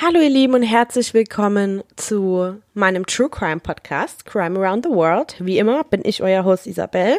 [0.00, 5.34] Hallo ihr Lieben und herzlich willkommen zu meinem True Crime Podcast Crime Around the World.
[5.40, 7.18] Wie immer bin ich euer Host Isabel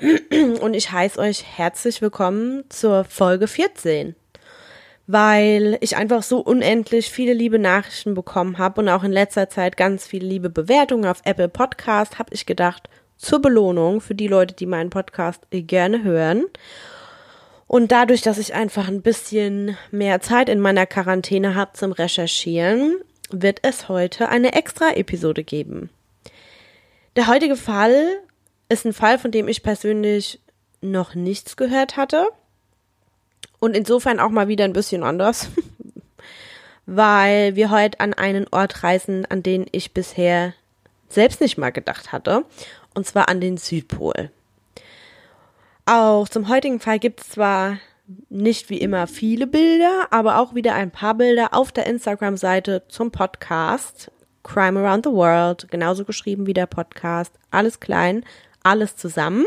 [0.62, 4.14] und ich heiße euch herzlich willkommen zur Folge 14.
[5.06, 9.76] Weil ich einfach so unendlich viele liebe Nachrichten bekommen habe und auch in letzter Zeit
[9.76, 12.88] ganz viele liebe Bewertungen auf Apple Podcast, habe ich gedacht,
[13.18, 16.46] zur Belohnung für die Leute, die meinen Podcast gerne hören
[17.74, 22.98] und dadurch, dass ich einfach ein bisschen mehr Zeit in meiner Quarantäne habe zum Recherchieren,
[23.30, 25.90] wird es heute eine extra Episode geben.
[27.16, 28.20] Der heutige Fall
[28.68, 30.38] ist ein Fall, von dem ich persönlich
[30.82, 32.28] noch nichts gehört hatte.
[33.58, 35.48] Und insofern auch mal wieder ein bisschen anders,
[36.86, 40.54] weil wir heute an einen Ort reisen, an den ich bisher
[41.08, 42.44] selbst nicht mal gedacht hatte.
[42.94, 44.30] Und zwar an den Südpol.
[45.86, 47.78] Auch zum heutigen Fall gibt es zwar
[48.30, 53.10] nicht wie immer viele Bilder, aber auch wieder ein paar Bilder auf der Instagram-Seite zum
[53.10, 54.10] Podcast
[54.42, 58.24] Crime Around the World, genauso geschrieben wie der Podcast, alles klein,
[58.62, 59.46] alles zusammen.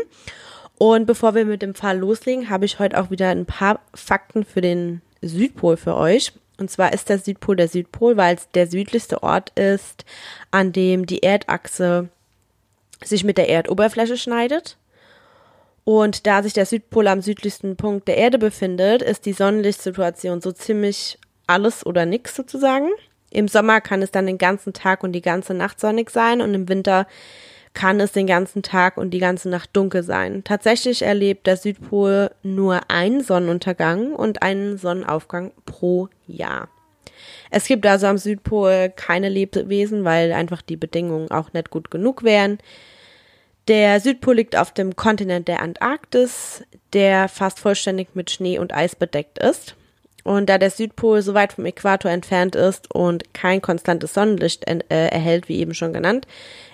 [0.76, 4.44] Und bevor wir mit dem Fall loslegen, habe ich heute auch wieder ein paar Fakten
[4.44, 6.32] für den Südpol für euch.
[6.56, 10.04] Und zwar ist der Südpol der Südpol, weil es der südlichste Ort ist,
[10.52, 12.08] an dem die Erdachse
[13.04, 14.76] sich mit der Erdoberfläche schneidet.
[15.88, 20.52] Und da sich der Südpol am südlichsten Punkt der Erde befindet, ist die Sonnenlichtsituation so
[20.52, 22.90] ziemlich alles oder nix sozusagen.
[23.30, 26.52] Im Sommer kann es dann den ganzen Tag und die ganze Nacht sonnig sein und
[26.52, 27.06] im Winter
[27.72, 30.44] kann es den ganzen Tag und die ganze Nacht dunkel sein.
[30.44, 36.68] Tatsächlich erlebt der Südpol nur einen Sonnenuntergang und einen Sonnenaufgang pro Jahr.
[37.50, 42.24] Es gibt also am Südpol keine Lebewesen, weil einfach die Bedingungen auch nicht gut genug
[42.24, 42.58] wären.
[43.68, 48.96] Der Südpol liegt auf dem Kontinent der Antarktis, der fast vollständig mit Schnee und Eis
[48.96, 49.76] bedeckt ist.
[50.24, 54.78] Und da der Südpol so weit vom Äquator entfernt ist und kein konstantes Sonnenlicht äh,
[54.88, 56.26] erhält, wie eben schon genannt,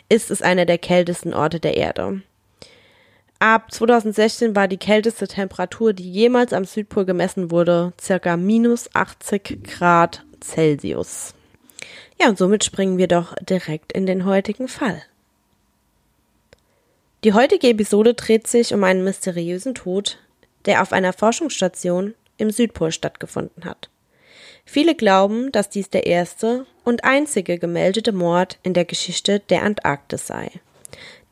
[0.08, 2.22] ist es einer der kältesten Orte der Erde.
[3.40, 9.64] Ab 2016 war die kälteste Temperatur, die jemals am Südpol gemessen wurde, circa minus 80
[9.64, 11.34] Grad Celsius.
[12.20, 15.02] Ja, und somit springen wir doch direkt in den heutigen Fall.
[17.24, 20.18] Die heutige Episode dreht sich um einen mysteriösen Tod,
[20.66, 23.88] der auf einer Forschungsstation im Südpol stattgefunden hat.
[24.66, 30.26] Viele glauben, dass dies der erste und einzige gemeldete Mord in der Geschichte der Antarktis
[30.26, 30.50] sei.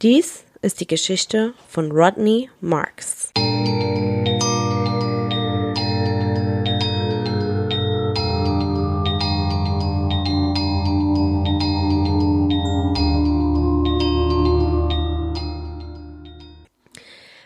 [0.00, 3.31] Dies ist die Geschichte von Rodney Marks.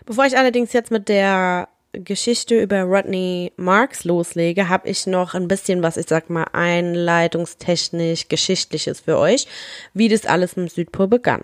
[0.06, 5.49] Bevor ich allerdings jetzt mit der Geschichte über Rodney Marks loslege, habe ich noch ein
[5.49, 9.49] bisschen was, ich sag mal, einleitungstechnisch geschichtliches für euch,
[9.94, 11.43] wie das alles im Südpol begann.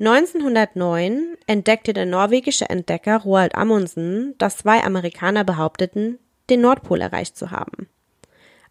[0.00, 6.18] 1909 entdeckte der norwegische Entdecker Roald Amundsen, dass zwei Amerikaner behaupteten,
[6.50, 7.88] den Nordpol erreicht zu haben.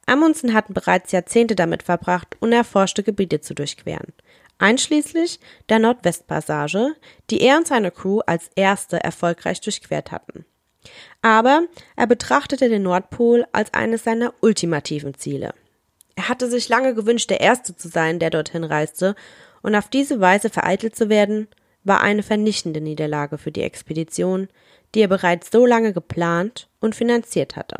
[0.05, 4.13] Amundsen hatten bereits Jahrzehnte damit verbracht, unerforschte Gebiete zu durchqueren
[4.59, 6.95] einschließlich der Nordwestpassage,
[7.29, 10.45] die er und seine Crew als erste erfolgreich durchquert hatten.
[11.21, 11.63] Aber
[11.95, 15.53] er betrachtete den Nordpol als eines seiner ultimativen Ziele.
[16.15, 19.15] Er hatte sich lange gewünscht, der Erste zu sein, der dorthin reiste,
[19.61, 21.47] und auf diese Weise vereitelt zu werden,
[21.83, 24.47] war eine vernichtende Niederlage für die Expedition,
[24.93, 27.77] die er bereits so lange geplant und finanziert hatte.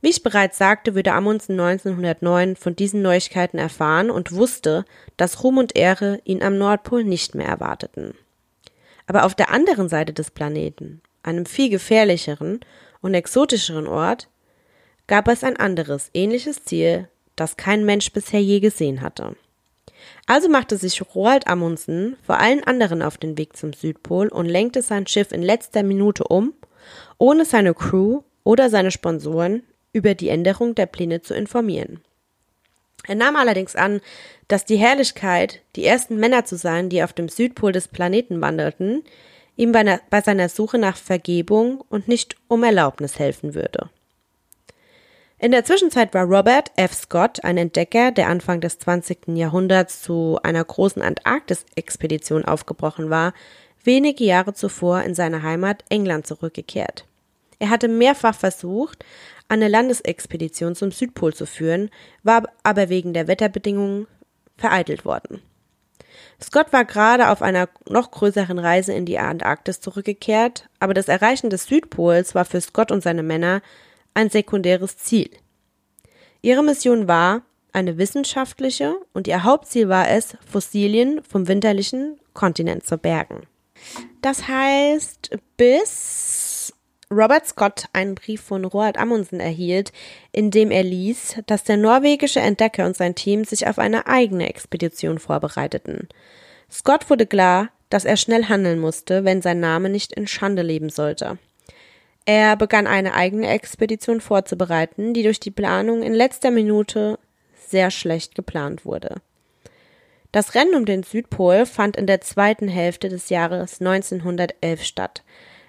[0.00, 4.84] Wie ich bereits sagte, würde Amundsen 1909 von diesen Neuigkeiten erfahren und wusste,
[5.16, 8.14] dass Ruhm und Ehre ihn am Nordpol nicht mehr erwarteten.
[9.06, 12.60] Aber auf der anderen Seite des Planeten, einem viel gefährlicheren
[13.00, 14.28] und exotischeren Ort,
[15.08, 19.34] gab es ein anderes, ähnliches Ziel, das kein Mensch bisher je gesehen hatte.
[20.26, 24.82] Also machte sich Roald Amundsen vor allen anderen auf den Weg zum Südpol und lenkte
[24.82, 26.52] sein Schiff in letzter Minute um,
[27.16, 32.00] ohne seine Crew oder seine Sponsoren über die Änderung der Pläne zu informieren.
[33.06, 34.00] Er nahm allerdings an,
[34.48, 39.02] dass die Herrlichkeit, die ersten Männer zu sein, die auf dem Südpol des Planeten wandelten,
[39.56, 43.90] ihm bei, bei seiner Suche nach Vergebung und nicht um Erlaubnis helfen würde.
[45.40, 46.92] In der Zwischenzeit war Robert F.
[46.94, 49.36] Scott ein Entdecker, der Anfang des 20.
[49.36, 53.32] Jahrhunderts zu einer großen Antarktis-Expedition aufgebrochen war,
[53.84, 57.07] wenige Jahre zuvor in seine Heimat England zurückgekehrt.
[57.58, 59.04] Er hatte mehrfach versucht,
[59.48, 61.90] eine Landesexpedition zum Südpol zu führen,
[62.22, 64.06] war aber wegen der Wetterbedingungen
[64.56, 65.42] vereitelt worden.
[66.40, 71.50] Scott war gerade auf einer noch größeren Reise in die Antarktis zurückgekehrt, aber das Erreichen
[71.50, 73.60] des Südpols war für Scott und seine Männer
[74.14, 75.30] ein sekundäres Ziel.
[76.40, 82.98] Ihre Mission war eine wissenschaftliche und ihr Hauptziel war es, Fossilien vom winterlichen Kontinent zu
[82.98, 83.42] bergen.
[84.22, 86.57] Das heißt, bis
[87.10, 89.92] Robert Scott einen Brief von Roald Amundsen erhielt,
[90.30, 94.48] in dem er ließ, dass der norwegische Entdecker und sein Team sich auf eine eigene
[94.48, 96.08] Expedition vorbereiteten.
[96.70, 100.90] Scott wurde klar, dass er schnell handeln musste, wenn sein Name nicht in Schande leben
[100.90, 101.38] sollte.
[102.26, 107.18] Er begann eine eigene Expedition vorzubereiten, die durch die Planung in letzter Minute
[107.54, 109.22] sehr schlecht geplant wurde.
[110.30, 115.22] Das Rennen um den Südpol fand in der zweiten Hälfte des Jahres 1911 statt.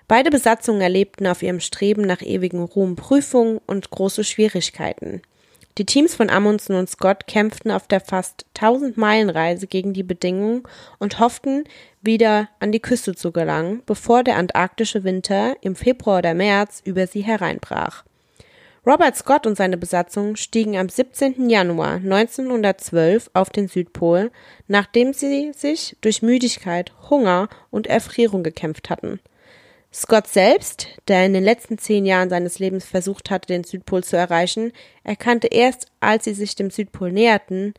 [0.09, 5.21] Beide Besatzungen erlebten auf ihrem Streben nach ewigem Ruhm Prüfungen und große Schwierigkeiten.
[5.77, 10.01] Die Teams von Amundsen und Scott kämpften auf der fast 1000 Meilen Reise gegen die
[10.01, 10.63] Bedingungen
[10.97, 11.63] und hofften,
[12.01, 17.05] wieder an die Küste zu gelangen, bevor der antarktische Winter im Februar oder März über
[17.05, 18.03] sie hereinbrach.
[18.87, 21.51] Robert Scott und seine Besatzung stiegen am 17.
[21.51, 24.31] Januar 1912 auf den Südpol,
[24.67, 29.19] nachdem sie sich durch Müdigkeit, Hunger und Erfrierung gekämpft hatten.
[29.91, 34.17] Scott selbst, der in den letzten zehn Jahren seines Lebens versucht hatte, den Südpol zu
[34.17, 34.71] erreichen,
[35.03, 37.73] erkannte erst, als sie sich dem Südpol näherten,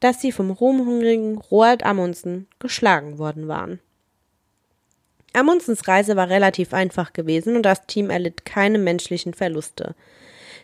[0.00, 3.80] dass sie vom ruhmhungrigen Roald Amundsen geschlagen worden waren.
[5.32, 9.94] Amundsens Reise war relativ einfach gewesen und das Team erlitt keine menschlichen Verluste.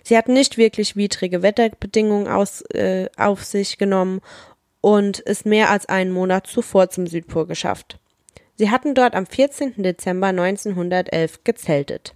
[0.03, 4.21] Sie hatten nicht wirklich widrige Wetterbedingungen aus, äh, auf sich genommen
[4.81, 7.99] und es mehr als einen Monat zuvor zum Südpol geschafft.
[8.57, 9.83] Sie hatten dort am 14.
[9.83, 12.15] Dezember 1911 gezeltet.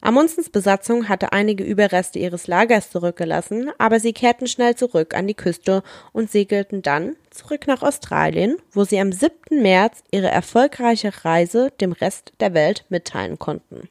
[0.00, 5.34] Amundsens Besatzung hatte einige Überreste ihres Lagers zurückgelassen, aber sie kehrten schnell zurück an die
[5.34, 5.82] Küste
[6.12, 9.60] und segelten dann zurück nach Australien, wo sie am 7.
[9.60, 13.88] März ihre erfolgreiche Reise dem Rest der Welt mitteilen konnten.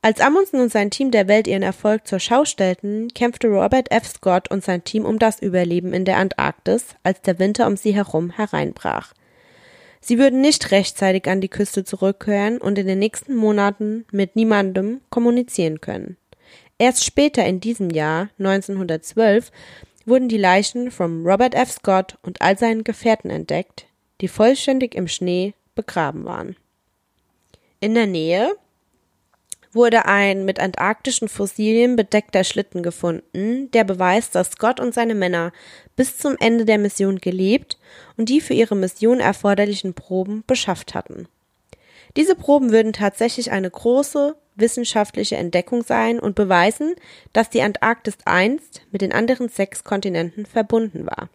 [0.00, 4.08] Als Amundsen und sein Team der Welt ihren Erfolg zur Schau stellten, kämpfte Robert F.
[4.08, 7.94] Scott und sein Team um das Überleben in der Antarktis, als der Winter um sie
[7.94, 9.12] herum hereinbrach.
[10.04, 15.00] Sie würden nicht rechtzeitig an die Küste zurückkehren und in den nächsten Monaten mit niemandem
[15.10, 16.16] kommunizieren können.
[16.76, 19.52] Erst später in diesem Jahr, 1912,
[20.04, 21.70] wurden die Leichen von Robert F.
[21.70, 23.86] Scott und all seinen Gefährten entdeckt,
[24.20, 26.56] die vollständig im Schnee begraben waren.
[27.78, 28.56] In der Nähe
[29.74, 35.52] wurde ein mit antarktischen Fossilien bedeckter Schlitten gefunden, der beweist, dass Scott und seine Männer
[35.96, 37.78] bis zum Ende der Mission gelebt
[38.16, 41.26] und die für ihre Mission erforderlichen Proben beschafft hatten.
[42.16, 46.94] Diese Proben würden tatsächlich eine große wissenschaftliche Entdeckung sein und beweisen,
[47.32, 51.30] dass die Antarktis einst mit den anderen sechs Kontinenten verbunden war.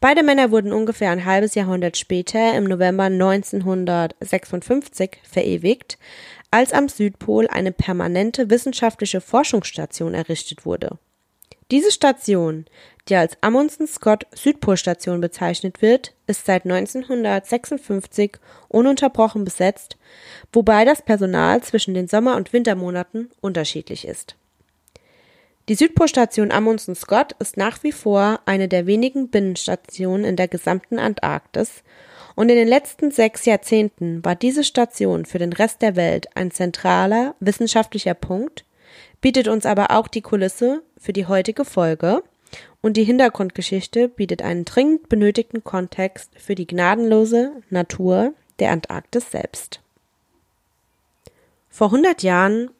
[0.00, 5.96] Beide Männer wurden ungefähr ein halbes Jahrhundert später im November 1956 verewigt,
[6.52, 10.98] als am Südpol eine permanente wissenschaftliche Forschungsstation errichtet wurde.
[11.70, 12.66] Diese Station,
[13.08, 18.32] die als Amundsen-Scott Südpolstation bezeichnet wird, ist seit 1956
[18.68, 19.96] ununterbrochen besetzt,
[20.52, 24.36] wobei das Personal zwischen den Sommer- und Wintermonaten unterschiedlich ist.
[25.70, 31.82] Die Südpolstation Amundsen-Scott ist nach wie vor eine der wenigen Binnenstationen in der gesamten Antarktis
[32.34, 36.50] und in den letzten sechs Jahrzehnten war diese Station für den Rest der Welt ein
[36.50, 38.64] zentraler wissenschaftlicher Punkt,
[39.20, 42.22] bietet uns aber auch die Kulisse für die heutige Folge
[42.80, 49.80] und die Hintergrundgeschichte bietet einen dringend benötigten Kontext für die gnadenlose Natur der Antarktis selbst.
[51.70, 52.70] Vor 100 Jahren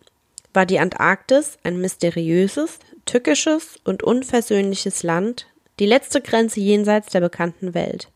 [0.52, 5.46] war die Antarktis ein mysteriöses, tückisches und unversöhnliches Land,
[5.78, 8.11] die letzte Grenze jenseits der bekannten Welt.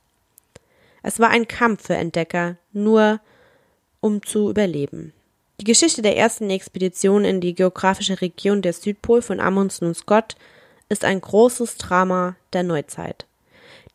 [1.06, 3.20] Es war ein Kampf für Entdecker, nur
[4.00, 5.12] um zu überleben.
[5.60, 10.34] Die Geschichte der ersten Expedition in die geografische Region der Südpol von Amundsen und Scott
[10.88, 13.24] ist ein großes Drama der Neuzeit.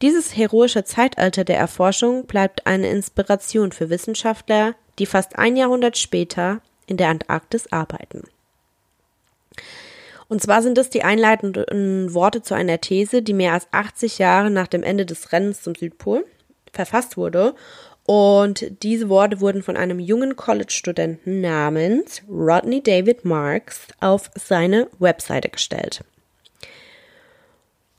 [0.02, 6.62] Dieses heroische Zeitalter der Erforschung bleibt eine Inspiration für Wissenschaftler, die fast ein Jahrhundert später
[6.88, 8.24] in der Antarktis arbeiten.
[10.30, 14.50] Und zwar sind es die einleitenden Worte zu einer These, die mehr als 80 Jahre
[14.50, 16.24] nach dem Ende des Rennens zum Südpol
[16.72, 17.56] verfasst wurde.
[18.06, 25.50] Und diese Worte wurden von einem jungen College-Studenten namens Rodney David Marks auf seine Webseite
[25.50, 26.04] gestellt.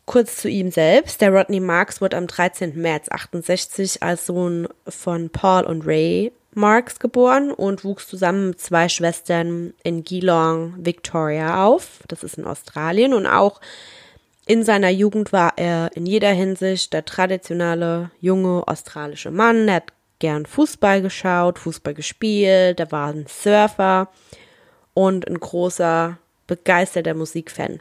[0.04, 1.20] Kurz zu ihm selbst.
[1.20, 2.80] Der Rodney Marks wurde am 13.
[2.80, 8.88] März 68 als Sohn von Paul und Ray Marks geboren und wuchs zusammen mit zwei
[8.88, 12.00] Schwestern in Geelong, Victoria auf.
[12.08, 13.60] Das ist in Australien und auch
[14.46, 19.68] in seiner Jugend war er in jeder Hinsicht der traditionelle junge australische Mann.
[19.68, 24.08] Er hat gern Fußball geschaut, Fußball gespielt, er war ein Surfer
[24.94, 27.80] und ein großer begeisterter Musikfan.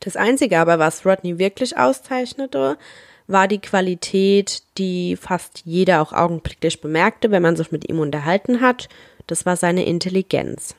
[0.00, 2.78] Das Einzige aber, was Rodney wirklich auszeichnete,
[3.26, 8.60] war die Qualität, die fast jeder auch augenblicklich bemerkte, wenn man sich mit ihm unterhalten
[8.60, 8.88] hat.
[9.26, 10.74] Das war seine Intelligenz.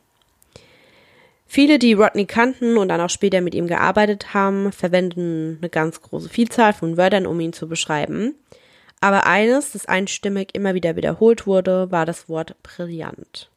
[1.53, 6.01] Viele, die Rodney kannten und dann auch später mit ihm gearbeitet haben, verwenden eine ganz
[6.01, 8.35] große Vielzahl von Wörtern, um ihn zu beschreiben.
[9.01, 13.49] Aber eines, das einstimmig immer wieder wiederholt wurde, war das Wort brillant.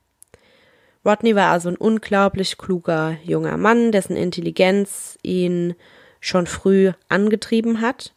[1.07, 5.77] Rodney war also ein unglaublich kluger junger Mann, dessen Intelligenz ihn
[6.19, 8.13] schon früh angetrieben hat.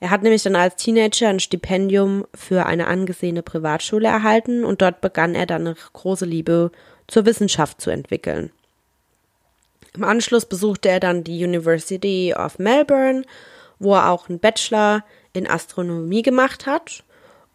[0.00, 5.00] Er hat nämlich dann als Teenager ein Stipendium für eine angesehene Privatschule erhalten und dort
[5.00, 6.72] begann er dann eine große Liebe
[7.06, 8.50] zur Wissenschaft zu entwickeln.
[9.94, 13.24] Im Anschluss besuchte er dann die University of Melbourne,
[13.78, 17.02] wo er auch einen Bachelor in Astronomie gemacht hat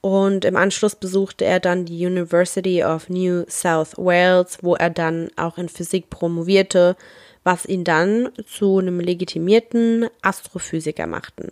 [0.06, 5.30] und im Anschluss besuchte er dann die University of New South Wales, wo er dann
[5.36, 6.96] auch in Physik promovierte,
[7.44, 11.52] was ihn dann zu einem legitimierten Astrophysiker machten.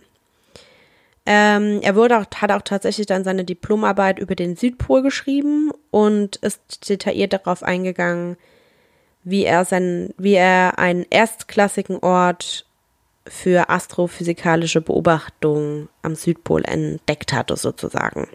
[1.26, 6.36] Ähm, er wurde auch, hat auch tatsächlich dann seine Diplomarbeit über den Südpol geschrieben und
[6.36, 8.36] ist detailliert darauf eingegangen,
[9.24, 12.66] wie er, sein, wie er einen erstklassigen Ort
[13.26, 18.28] für astrophysikalische Beobachtungen am Südpol entdeckt hatte, sozusagen.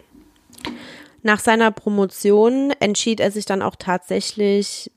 [1.22, 4.90] Nach seiner Promotion entschied er sich dann auch tatsächlich,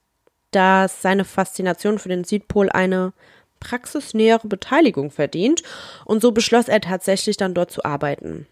[0.51, 3.13] dass seine Faszination für den Südpol eine
[3.59, 5.63] praxisnähere Beteiligung verdient
[6.05, 8.47] und so beschloss er tatsächlich dann dort zu arbeiten.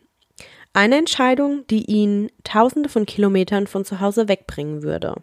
[0.73, 5.15] Eine Entscheidung, die ihn tausende von Kilometern von zu Hause wegbringen würde.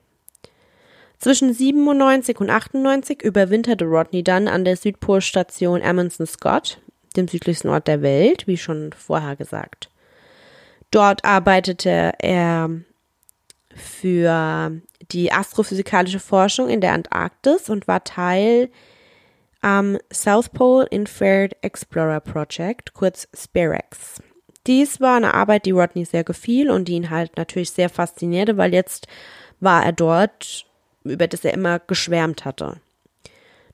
[1.19, 6.81] Zwischen 97 und 98 überwinterte Rodney dann an der Südpolstation Amundsen Scott,
[7.17, 9.91] dem südlichsten Ort der Welt, wie schon vorher gesagt.
[10.91, 12.71] Dort arbeitete er
[13.75, 14.73] für
[15.13, 18.71] die astrophysikalische Forschung in der Antarktis und war Teil
[19.61, 24.23] am South Pole Infrared Explorer Project, kurz SPAREX.
[24.67, 28.57] Dies war eine Arbeit, die Rodney sehr gefiel und die ihn halt natürlich sehr faszinierte,
[28.57, 29.09] weil jetzt
[29.61, 30.67] war er dort,
[31.11, 32.81] über das er immer geschwärmt hatte.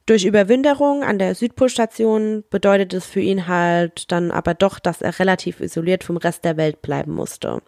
[0.06, 5.18] Durch Überwinterung an der Südpolstation bedeutet es für ihn halt dann aber doch, dass er
[5.18, 7.62] relativ isoliert vom Rest der Welt bleiben musste.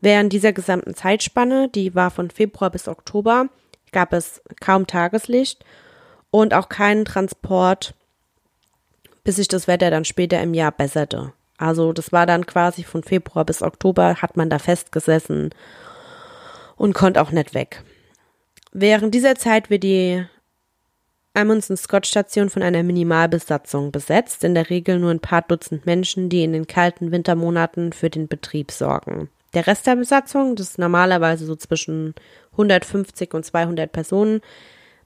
[0.00, 3.48] Während dieser gesamten Zeitspanne, die war von Februar bis Oktober,
[3.92, 5.64] gab es kaum Tageslicht
[6.30, 7.94] und auch keinen Transport,
[9.22, 11.32] bis sich das Wetter dann später im Jahr besserte.
[11.58, 15.50] Also das war dann quasi von Februar bis Oktober hat man da festgesessen
[16.76, 17.82] und konnte auch nicht weg.
[18.72, 20.24] Während dieser Zeit wird die
[21.34, 26.52] Amundsen-Scott-Station von einer Minimalbesatzung besetzt, in der Regel nur ein paar Dutzend Menschen, die in
[26.52, 29.30] den kalten Wintermonaten für den Betrieb sorgen.
[29.54, 32.14] Der Rest der Besatzung, das ist normalerweise so zwischen
[32.52, 34.40] 150 und 200 Personen,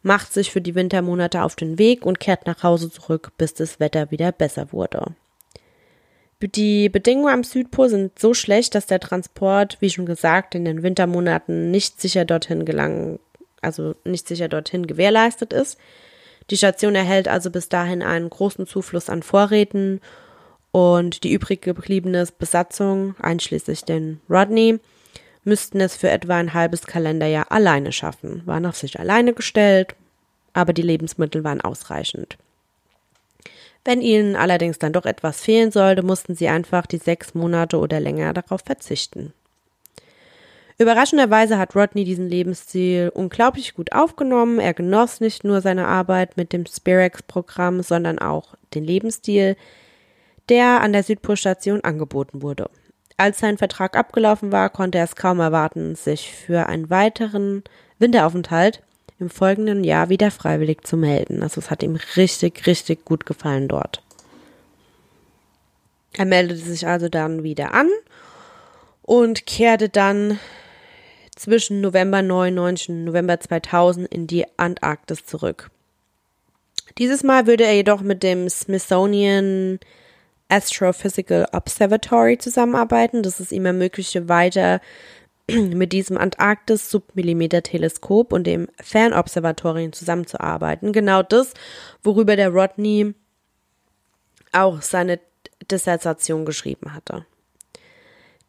[0.03, 3.79] macht sich für die Wintermonate auf den Weg und kehrt nach Hause zurück, bis das
[3.79, 5.15] Wetter wieder besser wurde.
[6.41, 10.83] Die Bedingungen am Südpol sind so schlecht, dass der Transport, wie schon gesagt, in den
[10.83, 13.21] Wintermonaten nicht sicher dorthin gelangen,
[13.63, 15.79] also nicht sicher dorthin gewährleistet ist.
[16.51, 20.01] Die Station erhält also bis dahin einen großen Zufluss an Vorräten
[20.73, 24.81] und die übrig gebliebene Besatzung, einschließlich den Rodney,
[25.45, 29.95] müssten es für etwa ein halbes Kalenderjahr alleine schaffen, waren auf sich alleine gestellt,
[30.53, 32.39] aber die Lebensmittel waren ausreichend.
[33.85, 37.99] Wenn ihnen allerdings dann doch etwas fehlen sollte, mussten sie einfach die sechs Monate oder
[37.99, 39.33] länger darauf verzichten.
[40.83, 44.59] Überraschenderweise hat Rodney diesen Lebensstil unglaublich gut aufgenommen.
[44.59, 49.57] Er genoss nicht nur seine Arbeit mit dem Spirex-Programm, sondern auch den Lebensstil,
[50.49, 52.71] der an der Südpolstation angeboten wurde.
[53.17, 57.63] Als sein Vertrag abgelaufen war, konnte er es kaum erwarten, sich für einen weiteren
[57.99, 58.83] Winteraufenthalt
[59.21, 61.43] im folgenden Jahr wieder freiwillig zu melden.
[61.43, 64.03] Also es hat ihm richtig, richtig gut gefallen dort.
[66.15, 67.89] Er meldete sich also dann wieder an
[69.03, 70.39] und kehrte dann
[71.43, 75.73] zwischen November 99 und November 2000 in die Antarktis zurück.
[76.99, 79.81] Dieses Mal würde er jedoch mit dem Smithsonian
[80.49, 83.25] Astrophysical Observatory zusammenarbeiten.
[83.25, 84.81] Das es ihm ermöglichte, weiter
[85.51, 90.93] mit diesem Antarktis-Submillimeter-Teleskop und dem Fernobservatorium zusammenzuarbeiten.
[90.93, 91.55] Genau das,
[92.05, 93.15] worüber der Rodney
[94.53, 95.19] auch seine
[95.69, 97.27] Dissertation geschrieben hatte.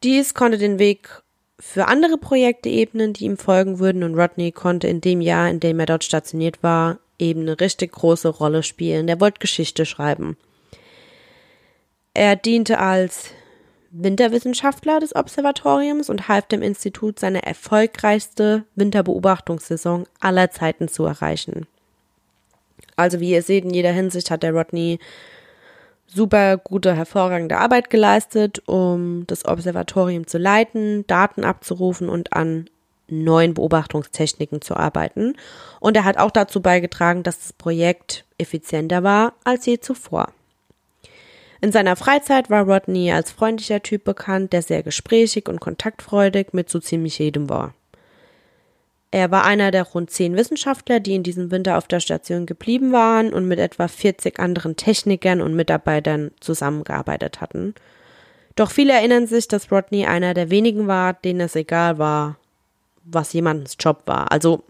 [0.04, 1.23] Dies konnte den Weg
[1.60, 5.60] für andere Projekte ebnen, die ihm folgen würden, und Rodney konnte in dem Jahr, in
[5.60, 9.08] dem er dort stationiert war, eben eine richtig große Rolle spielen.
[9.08, 10.36] Er wollte Geschichte schreiben.
[12.12, 13.30] Er diente als
[13.90, 21.66] Winterwissenschaftler des Observatoriums und half dem Institut seine erfolgreichste Winterbeobachtungssaison aller Zeiten zu erreichen.
[22.96, 24.98] Also wie ihr seht, in jeder Hinsicht hat der Rodney
[26.06, 32.68] super gute, hervorragende Arbeit geleistet, um das Observatorium zu leiten, Daten abzurufen und an
[33.08, 35.34] neuen Beobachtungstechniken zu arbeiten.
[35.80, 40.32] Und er hat auch dazu beigetragen, dass das Projekt effizienter war als je zuvor.
[41.60, 46.68] In seiner Freizeit war Rodney als freundlicher Typ bekannt, der sehr gesprächig und kontaktfreudig mit
[46.68, 47.74] so ziemlich jedem war.
[49.14, 52.90] Er war einer der rund zehn Wissenschaftler, die in diesem Winter auf der Station geblieben
[52.90, 57.76] waren und mit etwa 40 anderen Technikern und Mitarbeitern zusammengearbeitet hatten.
[58.56, 62.38] Doch viele erinnern sich, dass Rodney einer der wenigen war, denen es egal war,
[63.04, 64.32] was jemandens Job war.
[64.32, 64.64] Also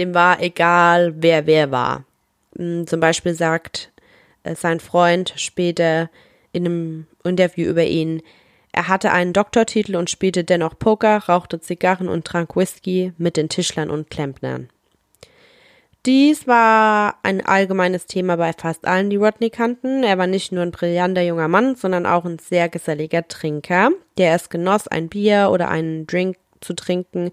[0.00, 2.04] dem war egal, wer wer war.
[2.56, 3.92] Hm, zum Beispiel sagt
[4.42, 6.10] äh, sein Freund später
[6.50, 8.22] in einem Interview über ihn,
[8.76, 13.48] er hatte einen Doktortitel und spielte dennoch Poker, rauchte Zigarren und trank Whisky mit den
[13.48, 14.68] Tischlern und Klempnern.
[16.04, 20.04] Dies war ein allgemeines Thema bei fast allen, die Rodney kannten.
[20.04, 24.34] Er war nicht nur ein brillanter junger Mann, sondern auch ein sehr geselliger Trinker, der
[24.34, 27.30] es genoss, ein Bier oder einen Drink zu trinken,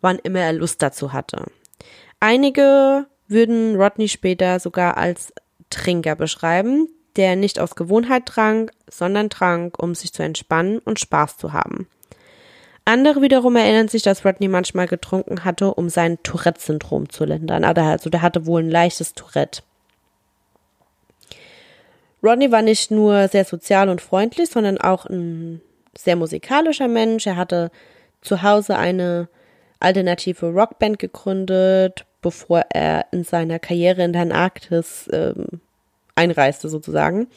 [0.00, 1.44] wann immer er Lust dazu hatte.
[2.18, 5.32] Einige würden Rodney später sogar als
[5.70, 11.36] Trinker beschreiben, der nicht aus Gewohnheit trank, sondern trank, um sich zu entspannen und Spaß
[11.36, 11.88] zu haben.
[12.84, 17.64] Andere wiederum erinnern sich, dass Rodney manchmal getrunken hatte, um sein Tourette-Syndrom zu lindern.
[17.64, 19.62] Also der hatte wohl ein leichtes Tourette.
[22.22, 25.60] Rodney war nicht nur sehr sozial und freundlich, sondern auch ein
[25.96, 27.26] sehr musikalischer Mensch.
[27.26, 27.70] Er hatte
[28.22, 29.28] zu Hause eine
[29.78, 35.60] alternative Rockband gegründet, bevor er in seiner Karriere in der Antarktis ähm,
[36.20, 37.28] einreiste sozusagen.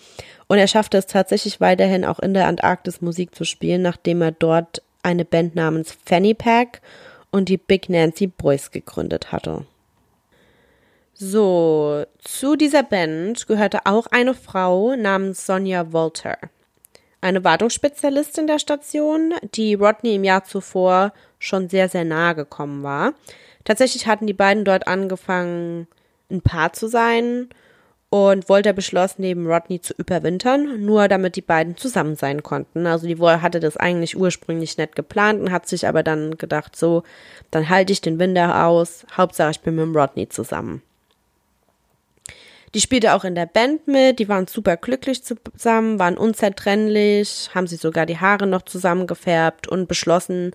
[0.48, 4.32] Und er schaffte es tatsächlich weiterhin auch in der Antarktis Musik zu spielen, nachdem er
[4.32, 6.82] dort eine Band namens Fanny Pack
[7.32, 9.66] und die Big Nancy Boys gegründet hatte.
[11.14, 16.38] So, zu dieser Band gehörte auch eine Frau namens Sonja Walter,
[17.22, 23.14] eine Wartungsspezialistin der Station, die Rodney im Jahr zuvor schon sehr, sehr nahe gekommen war.
[23.64, 25.88] Tatsächlich hatten die beiden dort angefangen,
[26.30, 27.50] ein Paar zu sein
[28.14, 32.86] und Walter beschloss, neben Rodney zu überwintern, nur damit die beiden zusammen sein konnten.
[32.86, 37.02] Also die hatte das eigentlich ursprünglich nicht geplant und hat sich aber dann gedacht, so,
[37.50, 40.84] dann halte ich den Winter aus, Hauptsache ich bin mit dem Rodney zusammen.
[42.76, 47.66] Die spielte auch in der Band mit, die waren super glücklich zusammen, waren unzertrennlich, haben
[47.66, 50.52] sich sogar die Haare noch zusammengefärbt und beschlossen,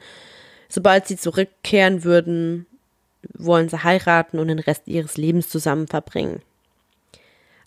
[0.68, 2.66] sobald sie zurückkehren würden,
[3.34, 6.40] wollen sie heiraten und den Rest ihres Lebens zusammen verbringen.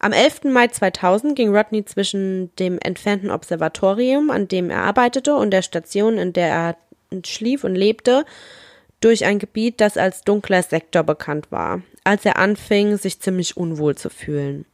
[0.04, 0.46] Am 11.
[0.46, 6.18] Mai 2000 ging Rodney zwischen dem entfernten Observatorium, an dem er arbeitete, und der Station,
[6.18, 6.78] in der er
[7.24, 8.26] schlief und lebte,
[9.00, 13.94] durch ein Gebiet, das als dunkler Sektor bekannt war, als er anfing, sich ziemlich unwohl
[13.94, 14.66] zu fühlen.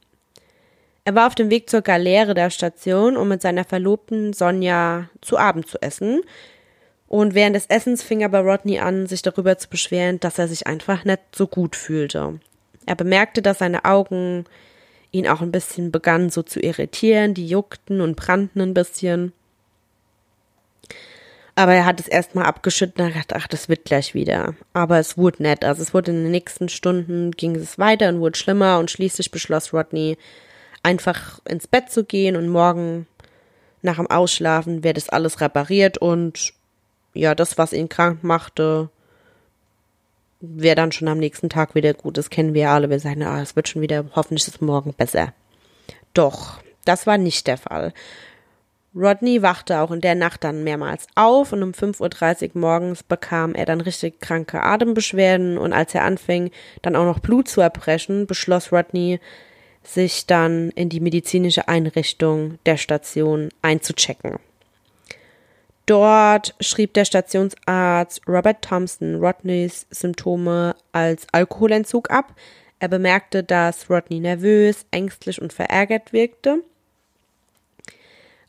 [1.04, 5.36] Er war auf dem Weg zur Galeere der Station, um mit seiner Verlobten Sonja zu
[5.36, 6.22] Abend zu essen.
[7.06, 10.66] Und während des Essens fing aber Rodney an, sich darüber zu beschweren, dass er sich
[10.66, 12.40] einfach nicht so gut fühlte.
[12.86, 14.46] Er bemerkte, dass seine Augen
[15.10, 19.32] ihn auch ein bisschen begannen so zu irritieren, die juckten und brannten ein bisschen.
[21.54, 24.54] Aber er hat es erstmal abgeschüttet und gedacht, ach, das wird gleich wieder.
[24.74, 25.64] Aber es wurde nett.
[25.64, 29.32] Also es wurde in den nächsten Stunden ging es weiter und wurde schlimmer und schließlich
[29.32, 30.16] beschloss Rodney,
[30.84, 33.08] einfach ins Bett zu gehen und morgen
[33.82, 36.52] nach dem Ausschlafen wird das alles repariert und
[37.14, 38.90] ja, das, was ihn krank machte,
[40.40, 42.16] wäre dann schon am nächsten Tag wieder gut.
[42.16, 42.90] Das kennen wir alle.
[42.90, 45.32] Wir sagen, ah, es wird schon wieder, hoffentlich ist es morgen besser.
[46.14, 47.92] Doch, das war nicht der Fall.
[48.94, 53.54] Rodney wachte auch in der Nacht dann mehrmals auf und um 5.30 Uhr morgens bekam
[53.54, 56.50] er dann richtig kranke Atembeschwerden und als er anfing,
[56.82, 59.20] dann auch noch Blut zu erbrechen, beschloss Rodney,
[59.82, 64.38] sich dann in die medizinische Einrichtung der Station einzuchecken.
[65.88, 72.34] Dort schrieb der Stationsarzt Robert Thompson Rodneys Symptome als Alkoholentzug ab.
[72.78, 76.62] Er bemerkte, dass Rodney nervös, ängstlich und verärgert wirkte.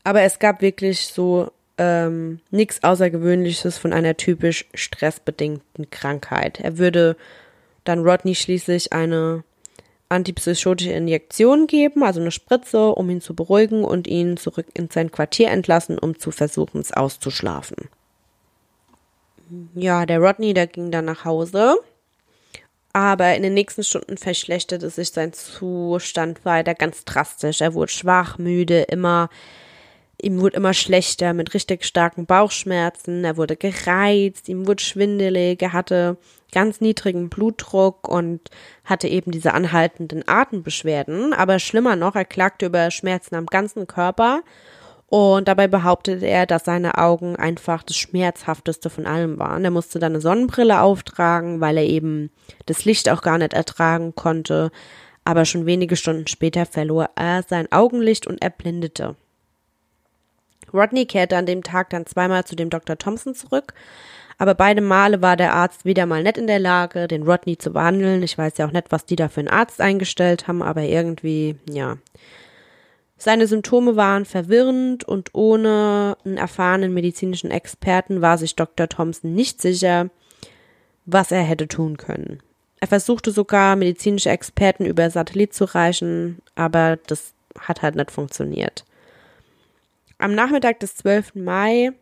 [0.04, 6.60] Aber es gab wirklich so ähm, nichts Außergewöhnliches von einer typisch stressbedingten Krankheit.
[6.60, 7.16] Er würde
[7.84, 9.44] dann Rodney schließlich eine
[10.10, 15.10] antipsychotische Injektion geben, also eine Spritze, um ihn zu beruhigen und ihn zurück in sein
[15.10, 17.88] Quartier entlassen, um zu versuchen, es auszuschlafen.
[19.74, 21.76] Ja, der Rodney, der ging dann nach Hause.
[22.92, 27.60] Aber in den nächsten Stunden verschlechterte sich sein Zustand weiter ganz drastisch.
[27.60, 29.30] Er wurde schwach, müde, immer
[30.22, 35.72] ihm wurde immer schlechter mit richtig starken Bauchschmerzen, er wurde gereizt, ihm wurde schwindelig, er
[35.72, 36.16] hatte
[36.52, 38.50] ganz niedrigen Blutdruck und
[38.84, 44.42] hatte eben diese anhaltenden Atembeschwerden, aber schlimmer noch, er klagte über Schmerzen am ganzen Körper.
[45.06, 49.64] Und dabei behauptete er, dass seine Augen einfach das schmerzhafteste von allem waren.
[49.64, 52.30] Er musste dann eine Sonnenbrille auftragen, weil er eben
[52.66, 54.70] das Licht auch gar nicht ertragen konnte,
[55.24, 59.16] aber schon wenige Stunden später verlor er sein Augenlicht und erblindete.
[60.72, 62.96] Rodney kehrte an dem Tag dann zweimal zu dem Dr.
[62.96, 63.74] Thompson zurück,
[64.38, 67.72] aber beide Male war der Arzt wieder mal nicht in der Lage, den Rodney zu
[67.72, 68.22] behandeln.
[68.22, 71.56] Ich weiß ja auch nicht, was die da für einen Arzt eingestellt haben, aber irgendwie,
[71.68, 71.98] ja.
[73.18, 78.88] Seine Symptome waren verwirrend und ohne einen erfahrenen medizinischen Experten war sich Dr.
[78.88, 80.08] Thompson nicht sicher,
[81.04, 82.40] was er hätte tun können.
[82.80, 88.86] Er versuchte sogar, medizinische Experten über Satellit zu reichen, aber das hat halt nicht funktioniert.
[90.20, 91.34] Am Nachmittag des 12.
[91.36, 91.92] Mai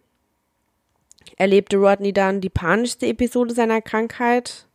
[1.37, 4.67] erlebte Rodney dann die panischste Episode seiner Krankheit.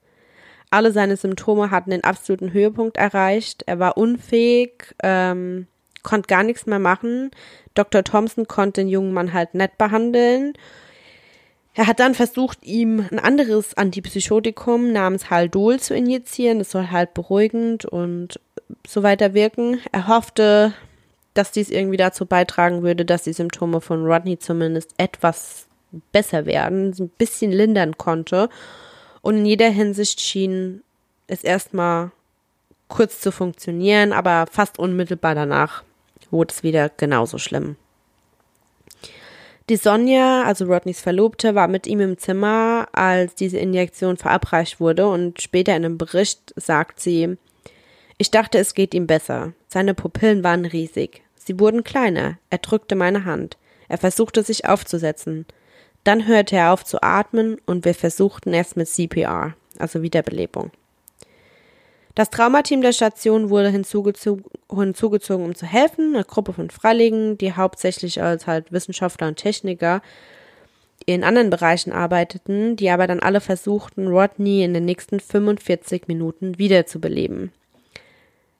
[0.69, 3.63] Alle seine Symptome hatten den absoluten Höhepunkt erreicht.
[3.65, 5.67] Er war unfähig, ähm,
[6.03, 7.31] konnte gar nichts mehr machen.
[7.73, 8.05] Dr.
[8.05, 10.53] Thompson konnte den jungen Mann halt nett behandeln.
[11.73, 16.59] Er hat dann versucht, ihm ein anderes Antipsychotikum namens Haldol zu injizieren.
[16.59, 18.39] Das soll halt beruhigend und
[18.87, 19.81] so weiter wirken.
[19.91, 20.73] Er hoffte,
[21.33, 25.67] dass dies irgendwie dazu beitragen würde, dass die Symptome von Rodney zumindest etwas
[26.11, 28.49] besser werden, ein bisschen lindern konnte.
[29.21, 30.83] Und in jeder Hinsicht schien
[31.27, 32.11] es erstmal
[32.87, 35.83] kurz zu funktionieren, aber fast unmittelbar danach
[36.29, 37.75] wurde es wieder genauso schlimm.
[39.69, 45.07] Die Sonja, also Rodneys Verlobte, war mit ihm im Zimmer, als diese Injektion verabreicht wurde
[45.07, 47.37] und später in einem Bericht sagt sie,
[48.23, 49.51] ich dachte, es geht ihm besser.
[49.67, 51.23] Seine Pupillen waren riesig.
[51.35, 52.37] Sie wurden kleiner.
[52.49, 53.57] Er drückte meine Hand.
[53.89, 55.45] Er versuchte sich aufzusetzen.
[56.05, 60.71] Dann hörte er auf zu atmen und wir versuchten es mit CPR, also Wiederbelebung.
[62.15, 66.15] Das Traumateam der Station wurde hinzugezogen, hinzugezogen, um zu helfen.
[66.15, 70.01] Eine Gruppe von Freiwilligen, die hauptsächlich als halt Wissenschaftler und Techniker
[71.05, 76.57] in anderen Bereichen arbeiteten, die aber dann alle versuchten, Rodney in den nächsten 45 Minuten
[76.57, 77.51] wiederzubeleben.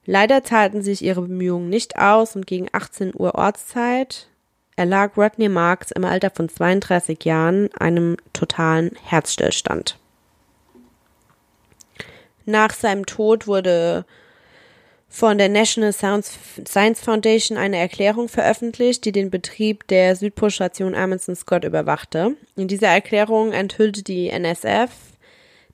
[0.05, 4.27] Leider zahlten sich ihre Bemühungen nicht aus und gegen 18 Uhr Ortszeit
[4.75, 9.97] erlag Rodney Marks im Alter von 32 Jahren einem totalen Herzstillstand.
[12.45, 14.05] Nach seinem Tod wurde
[15.07, 21.63] von der National Science Foundation eine Erklärung veröffentlicht, die den Betrieb der Südpolstation Amundsen Scott
[21.63, 22.35] überwachte.
[22.55, 24.89] In dieser Erklärung enthüllte die NSF,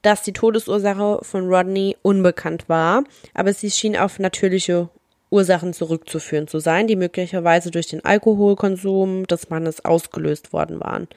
[0.02, 4.90] dass die Todesursache von Rodney unbekannt war, aber sie schien auf natürliche
[5.30, 11.08] Ursachen zurückzuführen zu sein, die möglicherweise durch den Alkoholkonsum des Mannes ausgelöst worden waren.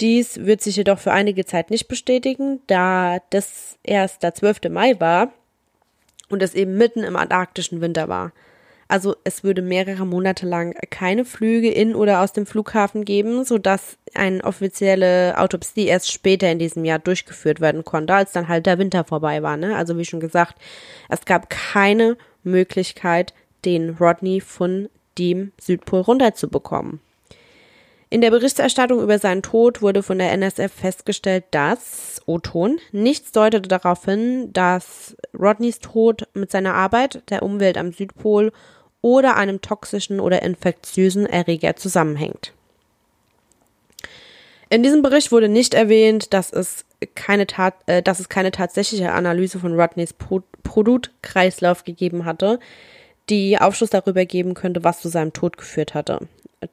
[0.00, 4.70] Dies wird sich jedoch für einige Zeit nicht bestätigen, da das erst der 12.
[4.70, 5.32] Mai war
[6.30, 8.32] und es eben mitten im antarktischen Winter war.
[8.90, 13.96] Also es würde mehrere Monate lang keine Flüge in oder aus dem Flughafen geben, sodass
[14.14, 18.78] eine offizielle Autopsie erst später in diesem Jahr durchgeführt werden konnte, als dann halt der
[18.78, 19.56] Winter vorbei war.
[19.56, 19.76] Ne?
[19.76, 20.56] Also wie schon gesagt,
[21.08, 23.32] es gab keine Möglichkeit,
[23.64, 26.98] den Rodney von dem Südpol runterzubekommen.
[28.12, 33.68] In der Berichterstattung über seinen Tod wurde von der NSF festgestellt, dass, O-Ton, nichts deutete
[33.68, 38.50] darauf hin, dass Rodneys Tod mit seiner Arbeit, der Umwelt am Südpol
[39.02, 42.52] oder einem toxischen oder infektiösen Erreger zusammenhängt.
[44.68, 46.84] In diesem Bericht wurde nicht erwähnt, dass es
[47.14, 52.60] keine, Tat, äh, dass es keine tatsächliche Analyse von Rodneys Pro Produktkreislauf gegeben hatte,
[53.28, 56.28] die Aufschluss darüber geben könnte, was zu seinem Tod geführt hatte.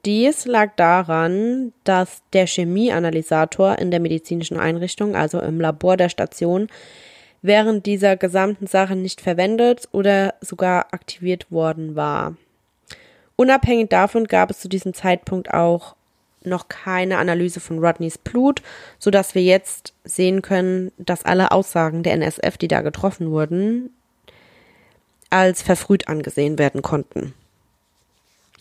[0.05, 6.67] Dies lag daran, dass der Chemieanalysator in der medizinischen Einrichtung, also im Labor der Station,
[7.47, 12.35] während dieser gesamten Sache nicht verwendet oder sogar aktiviert worden war.
[13.35, 15.95] Unabhängig davon gab es zu diesem Zeitpunkt auch
[16.43, 18.61] noch keine Analyse von Rodneys Blut,
[18.99, 23.91] so dass wir jetzt sehen können, dass alle Aussagen der NSF, die da getroffen wurden,
[25.29, 27.33] als verfrüht angesehen werden konnten.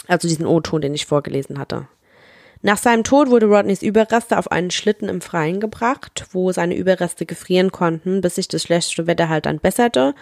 [0.09, 1.87] Also diesen O-Ton, den ich vorgelesen hatte.
[2.63, 7.27] Nach seinem Tod wurde Rodneys Überreste auf einen Schlitten im Freien gebracht, wo seine Überreste
[7.27, 10.15] gefrieren konnten, bis sich das schlechte Wetter halt dann besserte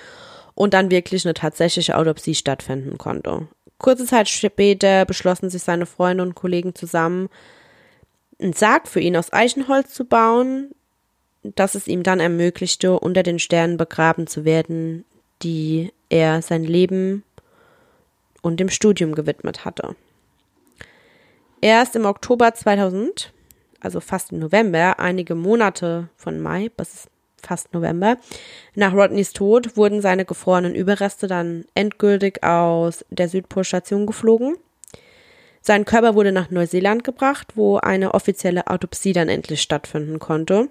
[0.55, 3.49] und dann wirklich eine tatsächliche Autopsie stattfinden konnte.
[3.79, 7.29] Kurze Zeit später beschlossen sich seine Freunde und Kollegen zusammen,
[8.41, 10.71] einen Sarg für ihn aus Eichenholz zu bauen,
[11.43, 15.05] das es ihm dann ermöglichte, unter den Sternen begraben zu werden,
[15.43, 17.23] die er sein Leben
[18.43, 19.95] und dem Studium gewidmet hatte.
[21.65, 23.33] Erst im Oktober 2000,
[23.81, 27.07] also fast im November, einige Monate von Mai bis
[27.43, 28.19] fast November,
[28.75, 34.59] nach Rodneys Tod wurden seine gefrorenen Überreste dann endgültig aus der Südpolstation geflogen.
[35.63, 40.69] Sein Körper wurde nach Neuseeland gebracht, wo eine offizielle Autopsie dann endlich stattfinden konnte.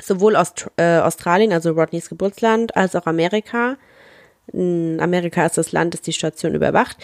[0.00, 3.76] Sowohl Aust äh, Australien, also Rodneys Geburtsland, als auch Amerika,
[4.52, 6.96] in Amerika ist das Land, das die Station überwacht,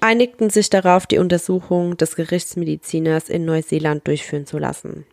[0.00, 5.06] einigten sich darauf, die Untersuchung des Gerichtsmediziners in Neuseeland durchführen zu lassen.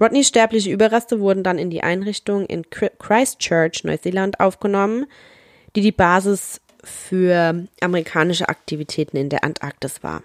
[0.00, 5.06] Rodneys sterbliche Überreste wurden dann in die Einrichtung in Christchurch, Neuseeland, aufgenommen,
[5.76, 10.22] die die Basis für amerikanische Aktivitäten in der Antarktis war.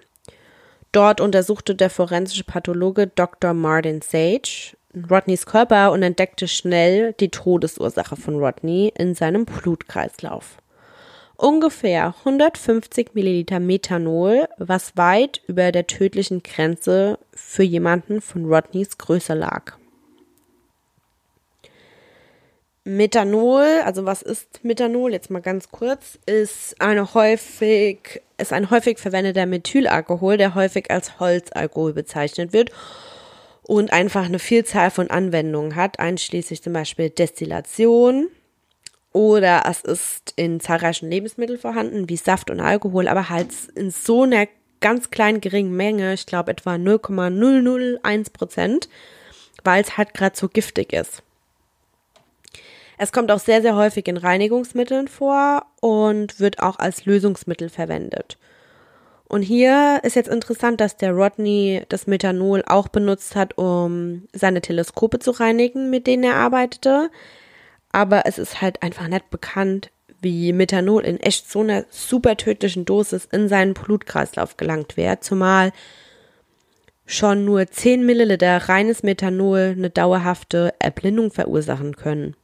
[0.93, 3.53] Dort untersuchte der forensische Pathologe Dr.
[3.53, 4.77] Martin Sage
[5.09, 10.57] Rodneys Körper und entdeckte schnell die Todesursache von Rodney in seinem Blutkreislauf.
[11.37, 19.33] Ungefähr 150 Milliliter Methanol, was weit über der tödlichen Grenze für jemanden von Rodneys Größe
[19.33, 19.73] lag.
[22.85, 25.11] Methanol, also was ist Methanol?
[25.11, 31.19] Jetzt mal ganz kurz, ist eine häufig, ist ein häufig verwendeter Methylalkohol, der häufig als
[31.19, 32.71] Holzalkohol bezeichnet wird
[33.67, 38.27] und einfach eine Vielzahl von Anwendungen hat, einschließlich zum Beispiel Destillation
[39.11, 44.23] oder es ist in zahlreichen Lebensmitteln vorhanden, wie Saft und Alkohol, aber halt in so
[44.23, 44.47] einer
[44.81, 48.87] ganz kleinen geringen Menge, ich glaube etwa 0,001 Prozent,
[49.63, 51.23] weil es halt gerade so giftig ist.
[52.97, 58.37] Es kommt auch sehr, sehr häufig in Reinigungsmitteln vor und wird auch als Lösungsmittel verwendet.
[59.27, 64.61] Und hier ist jetzt interessant, dass der Rodney das Methanol auch benutzt hat, um seine
[64.61, 67.09] Teleskope zu reinigen, mit denen er arbeitete.
[67.91, 69.89] Aber es ist halt einfach nicht bekannt,
[70.21, 75.71] wie Methanol in echt so einer super tödlichen Dosis in seinen Blutkreislauf gelangt wäre, zumal
[77.05, 82.35] schon nur 10 Milliliter reines Methanol eine dauerhafte Erblindung verursachen können.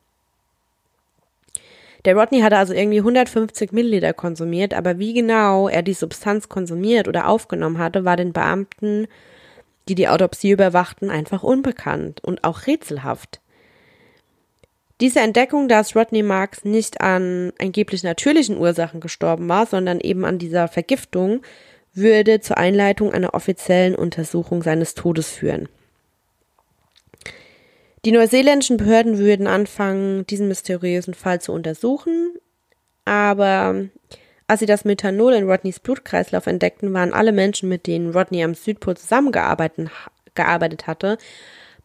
[2.05, 7.07] Der Rodney hatte also irgendwie 150 Milliliter konsumiert, aber wie genau er die Substanz konsumiert
[7.07, 9.07] oder aufgenommen hatte, war den Beamten,
[9.87, 13.41] die die Autopsie überwachten, einfach unbekannt und auch rätselhaft.
[14.99, 20.37] Diese Entdeckung, dass Rodney Marks nicht an angeblich natürlichen Ursachen gestorben war, sondern eben an
[20.37, 21.41] dieser Vergiftung,
[21.93, 25.67] würde zur Einleitung einer offiziellen Untersuchung seines Todes führen.
[28.03, 32.33] Die neuseeländischen Behörden würden anfangen, diesen mysteriösen Fall zu untersuchen,
[33.05, 33.75] aber
[34.47, 38.55] als sie das Methanol in Rodneys Blutkreislauf entdeckten, waren alle Menschen, mit denen Rodney am
[38.55, 39.89] Südpol zusammengearbeitet
[40.33, 41.17] gearbeitet hatte,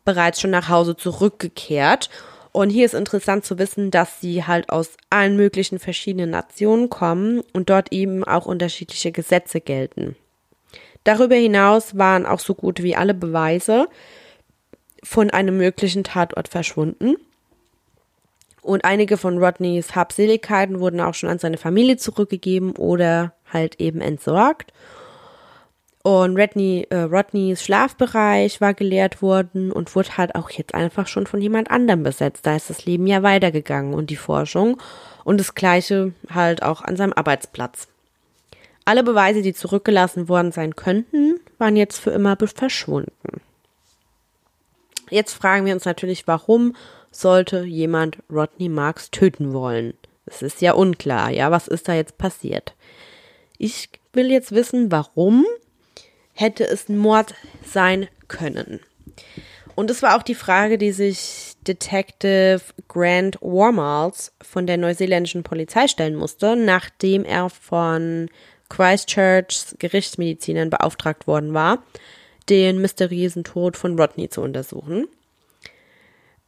[0.04, 2.10] bereits schon nach Hause zurückgekehrt.
[2.52, 7.42] Und hier ist interessant zu wissen, dass sie halt aus allen möglichen verschiedenen Nationen kommen
[7.52, 10.16] und dort eben auch unterschiedliche Gesetze gelten.
[11.04, 13.88] Darüber hinaus waren auch so gut wie alle Beweise
[15.06, 17.16] von einem möglichen Tatort verschwunden.
[18.60, 24.00] Und einige von Rodneys Habseligkeiten wurden auch schon an seine Familie zurückgegeben oder halt eben
[24.00, 24.72] entsorgt.
[26.02, 31.26] Und Rodney, äh, Rodneys Schlafbereich war geleert worden und wurde halt auch jetzt einfach schon
[31.26, 32.44] von jemand anderem besetzt.
[32.44, 34.80] Da ist das Leben ja weitergegangen und die Forschung
[35.24, 37.86] und das gleiche halt auch an seinem Arbeitsplatz.
[38.84, 43.40] Alle Beweise, die zurückgelassen worden sein könnten, waren jetzt für immer verschwunden.
[45.10, 46.74] Jetzt fragen wir uns natürlich, warum
[47.10, 49.94] sollte jemand Rodney Marks töten wollen?
[50.26, 52.74] Es ist ja unklar, ja, was ist da jetzt passiert?
[53.58, 55.46] Ich will jetzt wissen, warum
[56.32, 58.80] hätte es ein Mord sein können?
[59.76, 65.86] Und es war auch die Frage, die sich Detective Grant Warmals von der neuseeländischen Polizei
[65.86, 68.28] stellen musste, nachdem er von
[68.68, 71.84] Christchurchs Gerichtsmedizinern beauftragt worden war,
[72.48, 75.06] den mysteriösen Tod von Rodney zu untersuchen.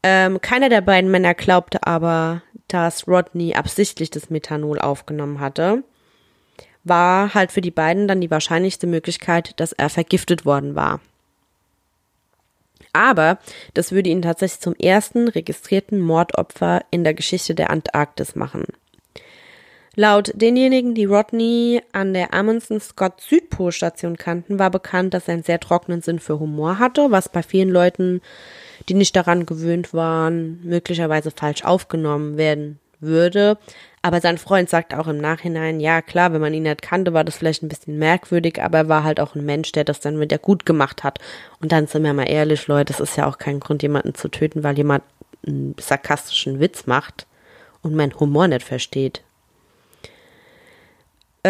[0.02, 5.82] Ähm, keiner der beiden Männer glaubte aber, dass Rodney absichtlich das Methanol aufgenommen hatte.
[6.84, 11.00] War halt für die beiden dann die wahrscheinlichste Möglichkeit, dass er vergiftet worden war.
[12.92, 13.38] Aber
[13.74, 18.64] das würde ihn tatsächlich zum ersten registrierten Mordopfer in der Geschichte der Antarktis machen.
[19.98, 25.42] Laut denjenigen, die Rodney an der Amundsen Scott Südpolstation kannten, war bekannt, dass er einen
[25.42, 28.20] sehr trockenen Sinn für Humor hatte, was bei vielen Leuten,
[28.88, 33.58] die nicht daran gewöhnt waren, möglicherweise falsch aufgenommen werden würde.
[34.00, 37.24] Aber sein Freund sagt auch im Nachhinein, ja klar, wenn man ihn nicht kannte, war
[37.24, 40.20] das vielleicht ein bisschen merkwürdig, aber er war halt auch ein Mensch, der das dann
[40.20, 41.18] wieder gut gemacht hat.
[41.60, 44.28] Und dann sind wir mal ehrlich, Leute, das ist ja auch kein Grund, jemanden zu
[44.28, 45.02] töten, weil jemand
[45.44, 47.26] einen sarkastischen Witz macht
[47.82, 49.24] und mein Humor nicht versteht.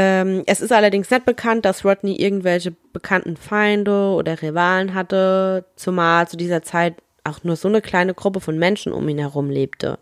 [0.01, 6.29] Ähm, es ist allerdings nicht bekannt, dass Rodney irgendwelche bekannten Feinde oder Rivalen hatte, zumal
[6.29, 9.99] zu dieser Zeit auch nur so eine kleine Gruppe von Menschen um ihn herum lebte.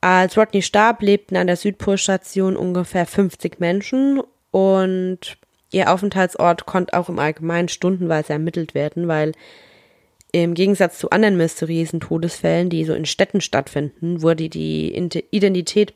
[0.00, 5.38] Als Rodney starb, lebten an der Südpolstation ungefähr 50 Menschen und
[5.70, 9.30] ihr Aufenthaltsort konnte auch im Allgemeinen stundenweise ermittelt werden, weil
[10.32, 14.92] im Gegensatz zu anderen mysteriösen Todesfällen, die so in Städten stattfinden, wurde die
[15.30, 15.94] Identität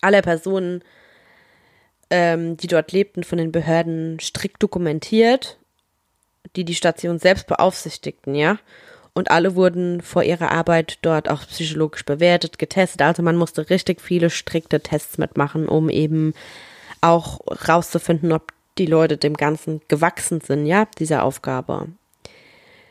[0.00, 0.84] aller Personen,
[2.12, 5.58] ähm, die dort lebten, von den Behörden strikt dokumentiert,
[6.56, 8.58] die die Station selbst beaufsichtigten, ja.
[9.14, 13.02] Und alle wurden vor ihrer Arbeit dort auch psychologisch bewertet, getestet.
[13.02, 16.34] Also man musste richtig viele strikte Tests mitmachen, um eben
[17.00, 21.88] auch rauszufinden, ob die Leute dem Ganzen gewachsen sind, ja, dieser Aufgabe.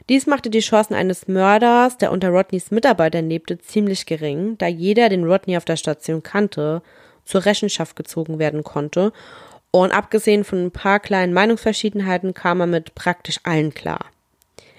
[0.10, 5.10] Dies machte die Chancen eines Mörders, der unter Rodneys Mitarbeitern lebte, ziemlich gering, da jeder,
[5.10, 6.81] den Rodney auf der Station kannte,
[7.25, 9.13] zur Rechenschaft gezogen werden konnte.
[9.71, 14.05] Und abgesehen von ein paar kleinen Meinungsverschiedenheiten kam er mit praktisch allen klar.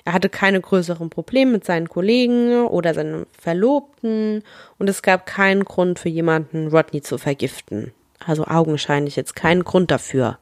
[0.04, 4.42] Er hatte keine größeren Probleme mit seinen Kollegen oder seinem Verlobten
[4.78, 7.92] und es gab keinen Grund für jemanden, Rodney zu vergiften.
[8.18, 10.38] Also augenscheinlich jetzt keinen Grund dafür.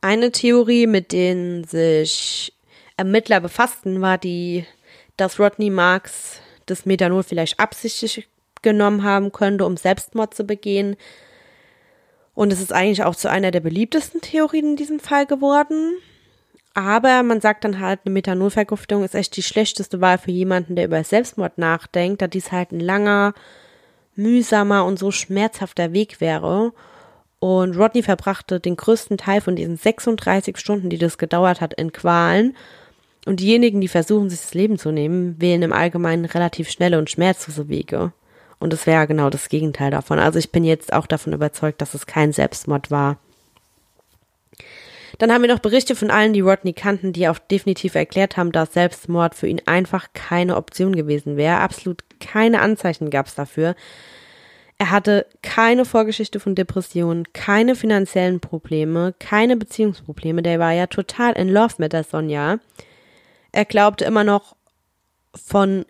[0.00, 2.54] Eine Theorie, mit denen sich
[2.96, 4.66] Ermittler befassten, war die,
[5.16, 8.28] dass Rodney Marks das Methanol vielleicht absichtlich
[8.66, 10.96] genommen haben könnte, um Selbstmord zu begehen.
[12.34, 15.92] Und es ist eigentlich auch zu einer der beliebtesten Theorien in diesem Fall geworden.
[16.74, 20.86] Aber man sagt dann halt, eine Methanolvergiftung ist echt die schlechteste Wahl für jemanden, der
[20.86, 23.34] über Selbstmord nachdenkt, da dies halt ein langer,
[24.16, 26.72] mühsamer und so schmerzhafter Weg wäre.
[27.38, 31.92] Und Rodney verbrachte den größten Teil von diesen 36 Stunden, die das gedauert hat, in
[31.92, 32.56] Qualen.
[33.26, 37.10] Und diejenigen, die versuchen, sich das Leben zu nehmen, wählen im Allgemeinen relativ schnelle und
[37.10, 38.12] schmerzlose Wege.
[38.58, 40.18] Und es wäre genau das Gegenteil davon.
[40.18, 43.18] Also ich bin jetzt auch davon überzeugt, dass es kein Selbstmord war.
[45.18, 48.52] Dann haben wir noch Berichte von allen, die Rodney kannten, die auch definitiv erklärt haben,
[48.52, 51.58] dass Selbstmord für ihn einfach keine Option gewesen wäre.
[51.58, 53.74] Absolut keine Anzeichen gab es dafür.
[54.78, 60.42] Er hatte keine Vorgeschichte von Depressionen, keine finanziellen Probleme, keine Beziehungsprobleme.
[60.42, 62.58] Der war ja total in Love mit der Sonja.
[63.52, 64.54] Er glaubte immer noch
[65.34, 65.86] von,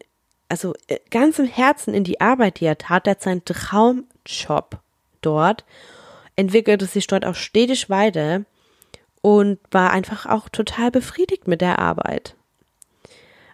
[0.48, 3.06] also äh, ganzem Herzen in die Arbeit, die er tat.
[3.06, 4.78] Er hat seinen Traumjob
[5.20, 5.64] dort,
[6.36, 8.42] entwickelte sich dort auch stetig weiter
[9.22, 12.34] und war einfach auch total befriedigt mit der Arbeit.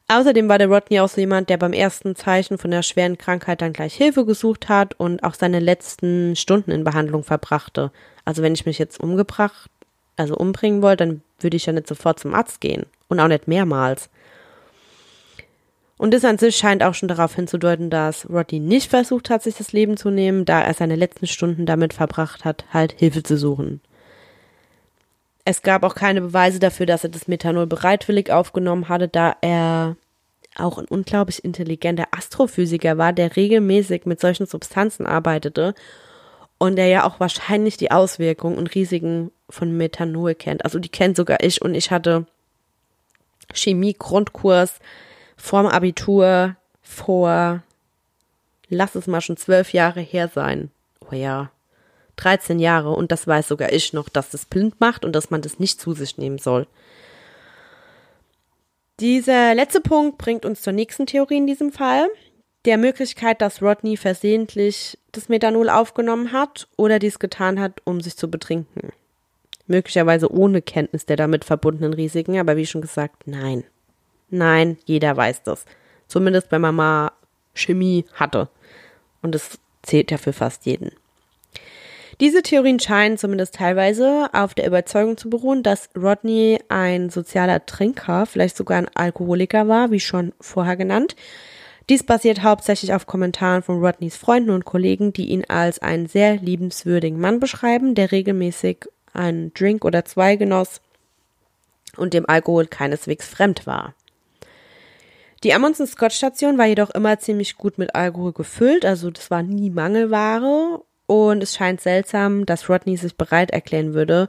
[0.08, 3.62] Außerdem war der Rodney auch so jemand, der beim ersten Zeichen von der schweren Krankheit
[3.62, 7.90] dann gleich Hilfe gesucht hat und auch seine letzten Stunden in Behandlung verbrachte.
[8.24, 9.70] Also wenn ich mich jetzt umgebracht,
[10.16, 13.48] also umbringen wollte, dann würde ich ja nicht sofort zum Arzt gehen und auch nicht
[13.48, 14.10] mehrmals.
[16.02, 19.54] Und das an sich scheint auch schon darauf hinzudeuten, dass Rodney nicht versucht hat, sich
[19.54, 23.36] das Leben zu nehmen, da er seine letzten Stunden damit verbracht hat, halt Hilfe zu
[23.36, 23.80] suchen.
[25.44, 29.94] Es gab auch keine Beweise dafür, dass er das Methanol bereitwillig aufgenommen hatte, da er
[30.56, 35.72] auch ein unglaublich intelligenter Astrophysiker war, der regelmäßig mit solchen Substanzen arbeitete
[36.58, 40.64] und der ja auch wahrscheinlich die Auswirkungen und Risiken von Methanol kennt.
[40.64, 42.26] Also die kennt sogar ich und ich hatte
[43.54, 44.80] Chemie-Grundkurs
[45.42, 47.62] vorm Abitur vor,
[48.68, 50.70] lass es mal schon zwölf Jahre her sein.
[51.00, 51.50] Oh ja,
[52.16, 55.42] 13 Jahre und das weiß sogar ich noch, dass das blind macht und dass man
[55.42, 56.68] das nicht zu sich nehmen soll.
[59.00, 62.08] Dieser letzte Punkt bringt uns zur nächsten Theorie in diesem Fall.
[62.64, 68.16] Der Möglichkeit, dass Rodney versehentlich das Methanol aufgenommen hat oder dies getan hat, um sich
[68.16, 68.92] zu betrinken.
[69.66, 73.64] Möglicherweise ohne Kenntnis der damit verbundenen Risiken, aber wie schon gesagt, nein.
[74.32, 75.66] Nein, jeder weiß das.
[76.08, 77.12] Zumindest wenn man mal
[77.54, 78.48] Chemie hatte.
[79.20, 80.90] Und es zählt ja für fast jeden.
[82.20, 88.26] Diese Theorien scheinen zumindest teilweise auf der Überzeugung zu beruhen, dass Rodney ein sozialer Trinker,
[88.26, 91.14] vielleicht sogar ein Alkoholiker war, wie schon vorher genannt.
[91.88, 96.36] Dies basiert hauptsächlich auf Kommentaren von Rodneys Freunden und Kollegen, die ihn als einen sehr
[96.36, 100.80] liebenswürdigen Mann beschreiben, der regelmäßig einen Drink oder zwei genoss
[101.96, 103.94] und dem Alkohol keineswegs fremd war.
[105.42, 109.42] Die Amundsen Scott Station war jedoch immer ziemlich gut mit Alkohol gefüllt, also das war
[109.42, 114.28] nie Mangelware und es scheint seltsam, dass Rodney sich bereit erklären würde,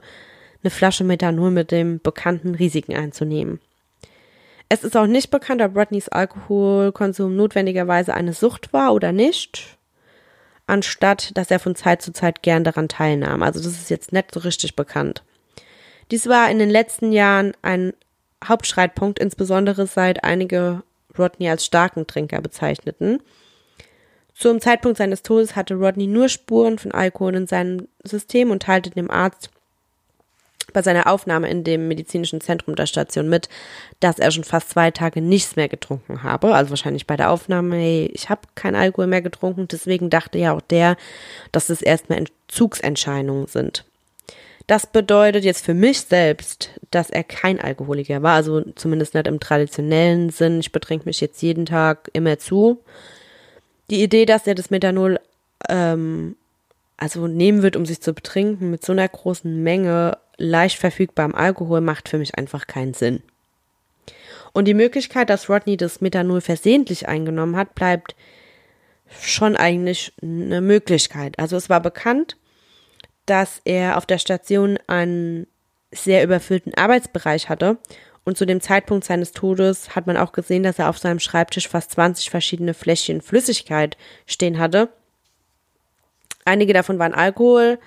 [0.62, 3.60] eine Flasche Methanol mit dem bekannten Risiken einzunehmen.
[4.68, 9.78] Es ist auch nicht bekannt, ob Rodneys Alkoholkonsum notwendigerweise eine Sucht war oder nicht,
[10.66, 13.44] anstatt dass er von Zeit zu Zeit gern daran teilnahm.
[13.44, 15.22] Also das ist jetzt nicht so richtig bekannt.
[16.10, 17.92] Dies war in den letzten Jahren ein
[18.42, 20.82] Hauptstreitpunkt, insbesondere seit einige
[21.18, 23.20] Rodney als starken Trinker bezeichneten.
[24.34, 28.90] Zum Zeitpunkt seines Todes hatte Rodney nur Spuren von Alkohol in seinem System und teilte
[28.90, 29.50] dem Arzt
[30.72, 33.48] bei seiner Aufnahme in dem medizinischen Zentrum der Station mit,
[34.00, 36.54] dass er schon fast zwei Tage nichts mehr getrunken habe.
[36.54, 39.68] Also wahrscheinlich bei der Aufnahme, hey, ich habe kein Alkohol mehr getrunken.
[39.68, 40.96] Deswegen dachte ja auch der,
[41.52, 43.84] dass es erstmal Entzugsentscheidungen sind.
[44.66, 49.40] Das bedeutet jetzt für mich selbst, dass er kein Alkoholiker war, also zumindest nicht im
[49.40, 50.60] traditionellen Sinn.
[50.60, 52.82] Ich betrinke mich jetzt jeden Tag immer zu.
[53.90, 55.20] Die Idee, dass er das Methanol
[55.68, 56.36] ähm,
[56.96, 61.82] also nehmen wird, um sich zu betrinken, mit so einer großen Menge leicht verfügbarem Alkohol,
[61.82, 63.22] macht für mich einfach keinen Sinn.
[64.52, 68.14] Und die Möglichkeit, dass Rodney das Methanol versehentlich eingenommen hat, bleibt
[69.20, 71.38] schon eigentlich eine Möglichkeit.
[71.38, 72.36] Also es war bekannt,
[73.26, 75.46] dass er auf der Station einen
[75.90, 77.78] sehr überfüllten Arbeitsbereich hatte
[78.24, 81.68] und zu dem Zeitpunkt seines Todes hat man auch gesehen, dass er auf seinem Schreibtisch
[81.68, 83.96] fast 20 verschiedene Fläschchen Flüssigkeit
[84.26, 84.88] stehen hatte.
[86.44, 87.78] Einige davon waren Alkohol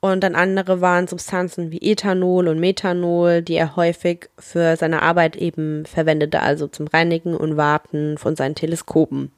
[0.00, 5.36] und dann andere waren Substanzen wie Ethanol und Methanol, die er häufig für seine Arbeit
[5.36, 9.32] eben verwendete, also zum Reinigen und Warten von seinen Teleskopen.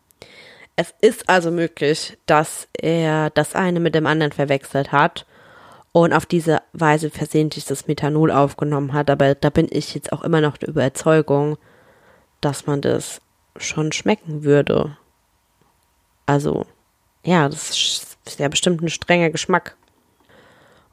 [0.77, 5.26] Es ist also möglich, dass er das eine mit dem anderen verwechselt hat
[6.03, 9.09] und auf diese Weise versehentlich das Methanol aufgenommen hat.
[9.09, 11.57] Aber da bin ich jetzt auch immer noch der Überzeugung,
[12.43, 13.23] dass man das
[13.57, 14.99] schon schmecken würde.
[16.27, 16.67] Also,
[17.25, 17.71] ja, das
[18.27, 19.79] ist ja bestimmt ein strenger Geschmack.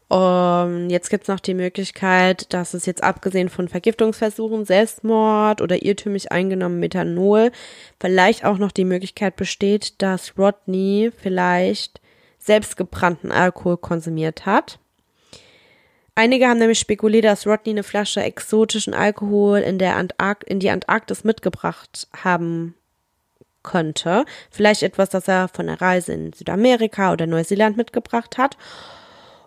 [0.07, 5.83] Um, jetzt gibt es noch die Möglichkeit, dass es jetzt abgesehen von Vergiftungsversuchen, Selbstmord oder
[5.83, 7.51] irrtümlich eingenommen Methanol
[7.99, 11.99] vielleicht auch noch die Möglichkeit besteht, dass Rodney vielleicht
[12.39, 14.79] selbstgebrannten Alkohol konsumiert hat
[16.15, 20.69] Einige haben nämlich spekuliert, dass Rodney eine Flasche exotischen Alkohol in, der Antark in die
[20.69, 22.75] Antarktis mitgebracht haben
[23.63, 24.25] könnte.
[24.51, 28.57] Vielleicht etwas, das er von der Reise in Südamerika oder Neuseeland mitgebracht hat.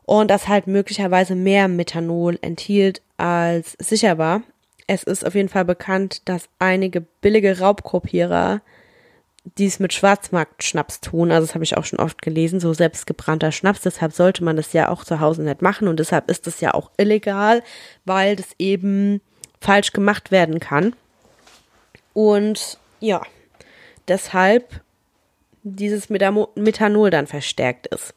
[0.04, 4.42] Und das halt möglicherweise mehr Methanol enthielt als sicher war.
[4.86, 8.60] Es ist auf jeden Fall bekannt, dass einige billige Raubkopierer
[9.59, 11.30] dies mit Schwarzmarktschnaps tun.
[11.30, 13.80] Also das habe ich auch schon oft gelesen, so selbstgebrannter Schnaps.
[13.80, 16.74] Deshalb sollte man das ja auch zu Hause nicht machen und deshalb ist das ja
[16.74, 17.62] auch illegal,
[18.05, 19.20] weil das eben
[19.61, 20.94] falsch gemacht werden kann.
[22.12, 23.22] Und ja,
[24.09, 24.80] deshalb
[25.62, 28.14] dieses Methanol dann verstärkt ist.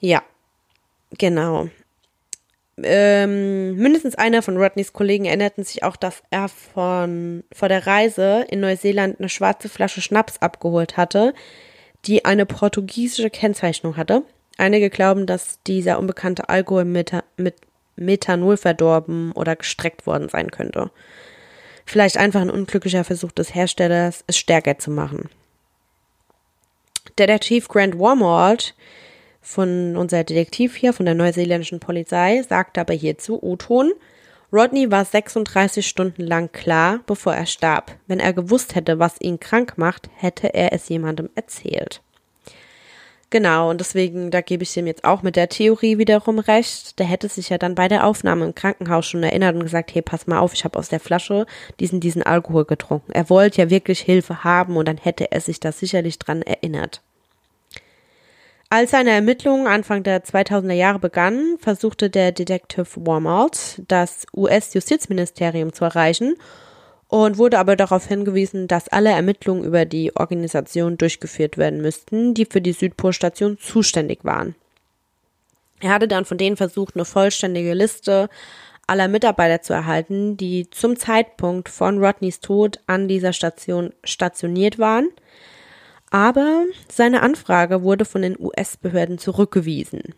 [0.00, 0.22] Ja,
[1.16, 1.68] genau
[2.82, 8.46] ähm, mindestens einer von Rodneys Kollegen erinnerten sich auch, dass er von vor der Reise
[8.48, 11.34] in Neuseeland eine schwarze Flasche Schnaps abgeholt hatte,
[12.04, 14.22] die eine portugiesische Kennzeichnung hatte.
[14.56, 17.54] Einige glauben, dass dieser unbekannte Alkohol mit, mit
[17.96, 20.90] Methanol verdorben oder gestreckt worden sein könnte.
[21.86, 25.30] Vielleicht einfach ein unglücklicher Versuch des Herstellers, es stärker zu machen.
[27.18, 28.74] Detektiv Grant Warmalt
[29.48, 33.92] von unser Detektiv hier von der neuseeländischen Polizei sagt aber hierzu O-Ton,
[34.52, 37.96] Rodney war 36 Stunden lang klar, bevor er starb.
[38.06, 42.02] Wenn er gewusst hätte, was ihn krank macht, hätte er es jemandem erzählt.
[43.30, 46.98] Genau, und deswegen, da gebe ich ihm jetzt auch mit der Theorie wiederum recht.
[46.98, 50.02] Der hätte sich ja dann bei der Aufnahme im Krankenhaus schon erinnert und gesagt, hey,
[50.02, 51.46] pass mal auf, ich habe aus der Flasche
[51.80, 53.12] diesen, diesen Alkohol getrunken.
[53.12, 57.02] Er wollte ja wirklich Hilfe haben und dann hätte er sich da sicherlich dran erinnert.
[58.70, 65.86] Als seine Ermittlungen Anfang der 2000er Jahre begannen, versuchte der Detective Warmalt das US-Justizministerium zu
[65.86, 66.36] erreichen
[67.06, 72.44] und wurde aber darauf hingewiesen, dass alle Ermittlungen über die Organisation durchgeführt werden müssten, die
[72.44, 74.54] für die Südpol-Station zuständig waren.
[75.80, 78.28] Er hatte dann von denen versucht, eine vollständige Liste
[78.86, 85.08] aller Mitarbeiter zu erhalten, die zum Zeitpunkt von Rodneys Tod an dieser Station stationiert waren–
[86.10, 90.14] aber seine Anfrage wurde von den US-Behörden zurückgewiesen.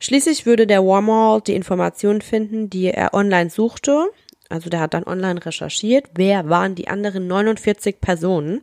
[0.00, 4.08] Schließlich würde der Warmall die Informationen finden, die er online suchte.
[4.48, 8.62] Also der hat dann online recherchiert, wer waren die anderen 49 Personen,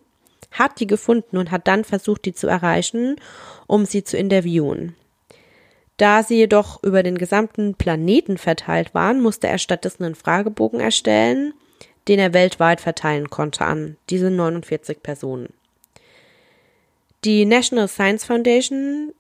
[0.51, 3.17] hat die gefunden und hat dann versucht, die zu erreichen,
[3.67, 4.95] um sie zu interviewen.
[5.97, 11.53] Da sie jedoch über den gesamten Planeten verteilt waren, musste er stattdessen einen Fragebogen erstellen,
[12.07, 15.49] den er weltweit verteilen konnte an diese 49 Personen.
[17.25, 19.11] Die National Science Foundation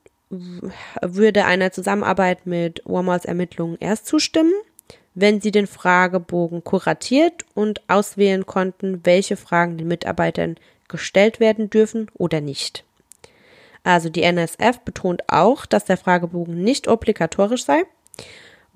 [1.01, 4.53] würde einer Zusammenarbeit mit Warmals Ermittlungen erst zustimmen,
[5.15, 12.11] wenn sie den Fragebogen kuratiert und auswählen konnten, welche Fragen den Mitarbeitern gestellt werden dürfen
[12.13, 12.83] oder nicht.
[13.83, 17.85] Also die NSF betont auch, dass der Fragebogen nicht obligatorisch sei,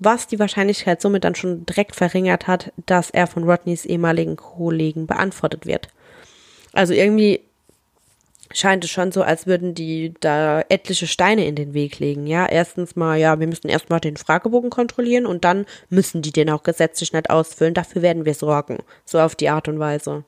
[0.00, 5.06] was die Wahrscheinlichkeit somit dann schon direkt verringert hat, dass er von Rodneys ehemaligen Kollegen
[5.06, 5.88] beantwortet wird.
[6.72, 7.42] Also irgendwie
[8.52, 12.26] scheint es schon so, als würden die da etliche Steine in den Weg legen.
[12.26, 16.50] Ja, erstens mal, ja, wir müssen erstmal den Fragebogen kontrollieren und dann müssen die den
[16.50, 17.74] auch gesetzlich nicht ausfüllen.
[17.74, 18.78] Dafür werden wir sorgen.
[19.04, 20.24] So auf die Art und Weise.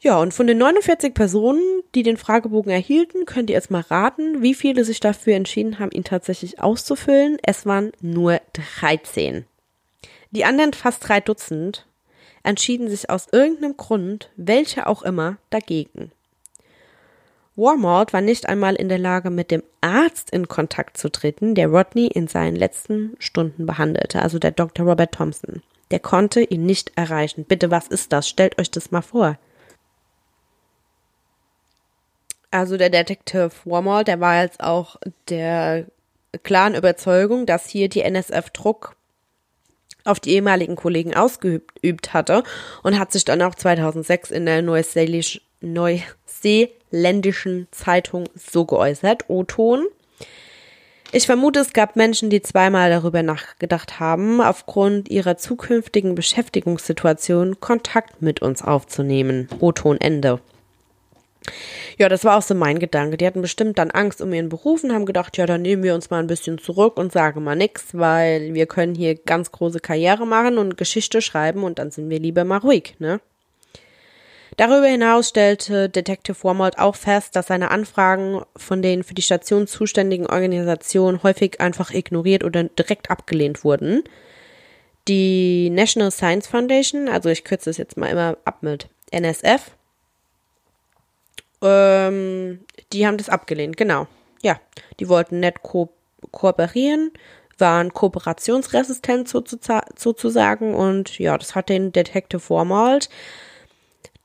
[0.00, 4.42] Ja, und von den 49 Personen, die den Fragebogen erhielten, könnt ihr jetzt mal raten,
[4.42, 7.36] wie viele sich dafür entschieden haben, ihn tatsächlich auszufüllen.
[7.42, 8.40] Es waren nur
[8.76, 9.44] 13.
[10.30, 11.86] Die anderen fast drei Dutzend
[12.44, 16.12] entschieden sich aus irgendeinem Grund, welcher auch immer, dagegen.
[17.58, 21.68] Warmalt war nicht einmal in der Lage, mit dem Arzt in Kontakt zu treten, der
[21.68, 24.86] Rodney in seinen letzten Stunden behandelte, also der Dr.
[24.86, 25.62] Robert Thompson.
[25.90, 27.44] Der konnte ihn nicht erreichen.
[27.44, 28.28] Bitte, was ist das?
[28.28, 29.36] Stellt euch das mal vor.
[32.50, 34.96] Also der Detective Warmalt, der war jetzt auch
[35.28, 35.86] der
[36.44, 38.94] klaren Überzeugung, dass hier die NSF Druck
[40.04, 42.44] auf die ehemaligen Kollegen ausgeübt hatte
[42.82, 44.62] und hat sich dann auch 2006 in der
[46.90, 49.86] Neuseeländischen Zeitung so geäußert, O-Ton.
[51.10, 58.20] Ich vermute, es gab Menschen, die zweimal darüber nachgedacht haben, aufgrund ihrer zukünftigen Beschäftigungssituation Kontakt
[58.20, 59.48] mit uns aufzunehmen.
[59.58, 60.40] O-Ton Ende.
[61.96, 63.16] Ja, das war auch so mein Gedanke.
[63.16, 65.94] Die hatten bestimmt dann Angst um ihren Beruf und haben gedacht, ja, dann nehmen wir
[65.94, 69.80] uns mal ein bisschen zurück und sagen mal nichts, weil wir können hier ganz große
[69.80, 73.20] Karriere machen und Geschichte schreiben und dann sind wir lieber mal ruhig, ne?
[74.58, 79.68] Darüber hinaus stellte Detective Wormold auch fest, dass seine Anfragen von den für die Station
[79.68, 84.02] zuständigen Organisationen häufig einfach ignoriert oder direkt abgelehnt wurden.
[85.06, 89.76] Die National Science Foundation, also ich kürze es jetzt mal immer ab mit NSF,
[91.62, 92.58] ähm,
[92.92, 94.08] die haben das abgelehnt, genau.
[94.42, 94.58] Ja,
[94.98, 95.88] die wollten nicht ko
[96.32, 97.12] kooperieren,
[97.58, 103.08] waren kooperationsresistent sozusagen und ja, das hat den Detective Wormald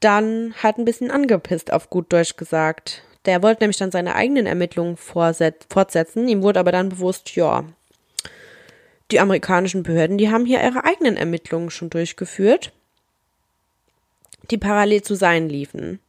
[0.03, 3.03] dann halt ein bisschen angepisst, auf gut Deutsch gesagt.
[3.25, 6.27] Der wollte nämlich dann seine eigenen Ermittlungen fortsetzen.
[6.27, 7.63] Ihm wurde aber dann bewusst, ja,
[9.11, 12.71] die amerikanischen Behörden, die haben hier ihre eigenen Ermittlungen schon durchgeführt,
[14.51, 15.99] die parallel zu seinen liefen.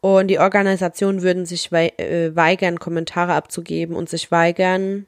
[0.00, 5.06] Und die Organisationen würden sich äh, weigern, Kommentare abzugeben und sich weigern,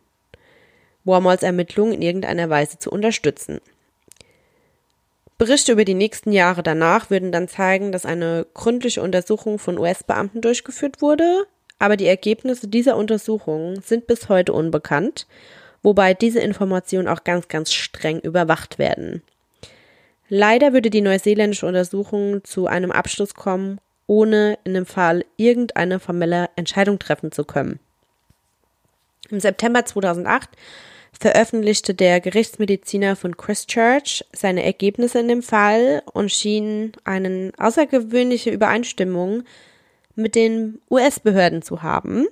[1.05, 3.61] Warmols Ermittlungen in irgendeiner Weise zu unterstützen.
[5.39, 10.41] Berichte über die nächsten Jahre danach würden dann zeigen, dass eine gründliche Untersuchung von US-Beamten
[10.41, 11.47] durchgeführt wurde,
[11.79, 15.27] aber die Ergebnisse dieser Untersuchungen sind bis heute unbekannt,
[15.83, 19.23] wobei diese Informationen auch ganz, ganz streng überwacht werden.
[20.29, 26.49] Leider würde die neuseeländische Untersuchung zu einem Abschluss kommen, ohne in dem Fall irgendeine formelle
[26.57, 27.79] Entscheidung treffen zu können.
[29.31, 30.49] Im September 2008
[31.19, 39.45] veröffentlichte der Gerichtsmediziner von Christchurch seine Ergebnisse in dem Fall und schien eine außergewöhnliche Übereinstimmung
[40.15, 42.27] mit den US-Behörden zu haben.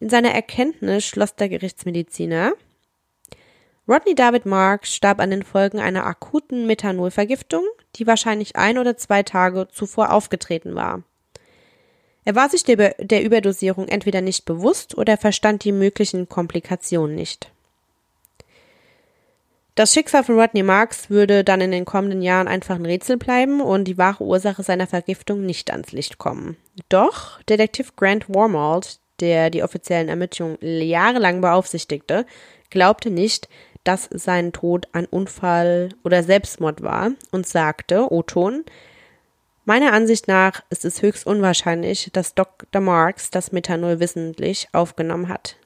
[0.00, 2.52] In seiner Erkenntnis schloss der Gerichtsmediziner,
[3.88, 7.64] Rodney David Marks starb an den Folgen einer akuten Methanolvergiftung,
[7.96, 11.02] die wahrscheinlich ein oder zwei Tage zuvor aufgetreten war.
[12.24, 17.50] Er war sich der, der Überdosierung entweder nicht bewusst oder verstand die möglichen Komplikationen nicht.
[19.78, 23.60] Das Schicksal von Rodney Marks würde dann in den kommenden Jahren einfach ein Rätsel bleiben
[23.60, 26.56] und die wahre Ursache seiner Vergiftung nicht ans Licht kommen.
[26.88, 32.26] Doch Detektiv Grant Warmold, der die offiziellen Ermittlungen jahrelang beaufsichtigte,
[32.70, 33.48] glaubte nicht,
[33.84, 38.64] dass sein Tod ein Unfall oder Selbstmord war und sagte, O-Ton,
[39.64, 42.80] Meiner Ansicht nach ist es höchst unwahrscheinlich, dass Dr.
[42.80, 45.57] Marks das Methanol wissentlich aufgenommen hat.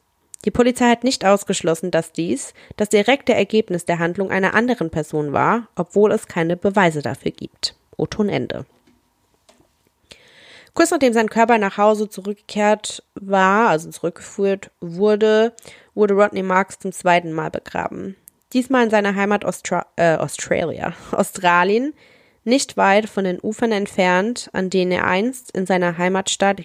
[0.45, 5.31] Die Polizei hat nicht ausgeschlossen, dass dies das direkte Ergebnis der Handlung einer anderen Person
[5.31, 7.75] war, obwohl es keine Beweise dafür gibt.
[7.97, 8.65] O-Ton Ende.
[10.73, 15.53] Kurz nachdem sein Körper nach Hause zurückgekehrt war, also zurückgeführt wurde,
[15.93, 18.15] wurde Rodney Marks zum zweiten Mal begraben.
[18.53, 21.93] Diesmal in seiner Heimat Austra äh, Australia, Australien,
[22.43, 26.63] nicht weit von den Ufern entfernt, an denen er einst in seiner Heimatstadt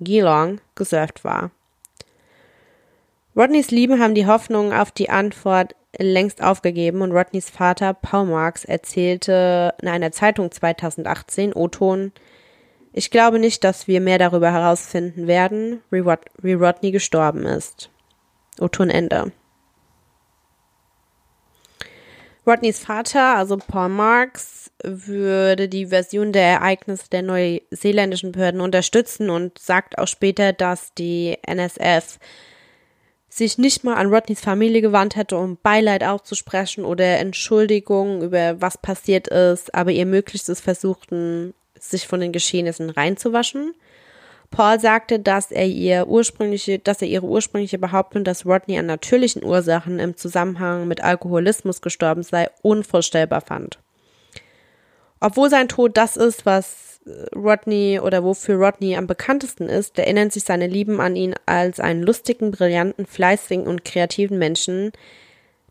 [0.00, 1.50] Geelong gesurft war.
[3.34, 8.64] Rodneys Lieben haben die Hoffnung auf die Antwort längst aufgegeben und Rodneys Vater Paul Marks
[8.64, 12.12] erzählte in einer Zeitung 2018 O-Ton,
[12.92, 17.90] ich glaube nicht, dass wir mehr darüber herausfinden werden, wie Rodney gestorben ist.
[18.60, 19.32] O-Ton Ende.
[22.46, 29.58] Rodneys Vater, also Paul Marks, würde die Version der Ereignisse der neuseeländischen Behörden unterstützen und
[29.58, 32.18] sagt auch später, dass die NSF
[33.34, 38.76] sich nicht mal an Rodneys Familie gewandt hätte, um Beileid auszusprechen oder Entschuldigung über was
[38.76, 43.74] passiert ist, aber ihr Möglichstes versuchten, sich von den Geschehnissen reinzuwaschen.
[44.50, 49.42] Paul sagte, dass er ihr ursprüngliche, dass er ihre ursprüngliche Behauptung, dass Rodney an natürlichen
[49.42, 53.78] Ursachen im Zusammenhang mit Alkoholismus gestorben sei, unvorstellbar fand.
[55.22, 60.30] Obwohl sein Tod das ist, was äh, Rodney oder wofür Rodney am bekanntesten ist, erinnern
[60.30, 64.90] sich seine Lieben an ihn als einen lustigen, brillanten, fleißigen und kreativen Menschen,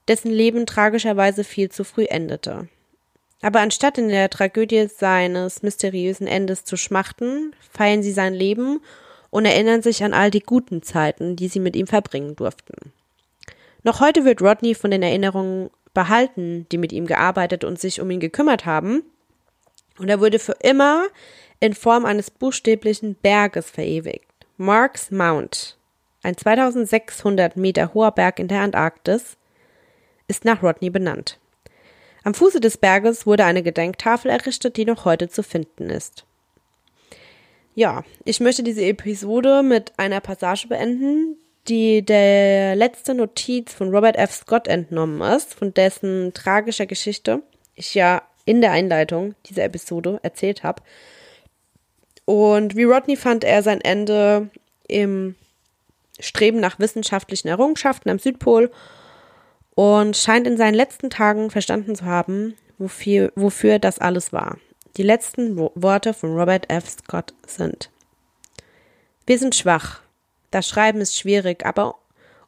[0.08, 2.70] dessen Leben tragischerweise viel zu früh endete.
[3.42, 8.80] Aber anstatt in der Tragödie seines mysteriösen Endes zu schmachten, feiern sie sein Leben
[9.32, 12.94] und erinnern sich an all die guten Zeiten, die sie mit ihm verbringen durften.
[13.84, 18.10] Noch heute wird Rodney von den Erinnerungen behalten, die mit ihm gearbeitet und sich um
[18.12, 19.04] ihn gekümmert haben,
[19.98, 21.08] und er wurde für immer
[21.60, 24.26] in Form eines buchstäblichen Berges verewigt.
[24.58, 25.78] Marks Mount,
[26.24, 29.38] ein 2600 Meter hoher Berg in der Antarktis,
[30.28, 31.40] ist nach Rodney benannt.
[32.24, 36.26] Am Fuße des Berges wurde eine Gedenktafel errichtet, die noch heute zu finden ist.
[37.74, 41.38] Ja, ich möchte diese Episode mit einer Passage beenden,
[41.68, 44.34] die der letzte Notiz von Robert F.
[44.34, 47.42] Scott entnommen ist, von dessen tragischer Geschichte
[47.76, 48.22] ich ja
[48.52, 50.84] in der Einleitung dieser Episode erzählt habe.
[52.26, 54.50] Und wie Rodney fand er sein Ende
[54.90, 55.36] im
[56.20, 58.70] Streben nach wissenschaftlichen Errungenschaften am Südpol
[59.74, 64.58] und scheint in seinen letzten Tagen verstanden zu haben, wofür, wofür das alles war.
[64.98, 66.90] Die letzten Worte von Robert F.
[66.90, 67.90] Scott sind.
[69.26, 70.02] Wir sind schwach.
[70.52, 71.96] Das Schreiben ist schwierig, aber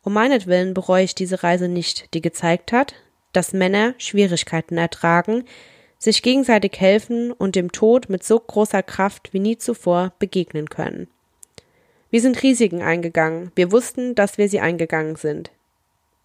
[0.01, 2.93] um meinetwillen bereue ich diese Reise nicht, die gezeigt hat,
[3.31, 5.45] dass Männer Schwierigkeiten ertragen,
[6.03, 11.07] sich gegenseitig helfen und dem Tod mit so großer Kraft wie nie zuvor begegnen können.
[12.09, 15.51] Wir sind Risiken eingegangen, wir wussten, dass wir sie eingegangen sind.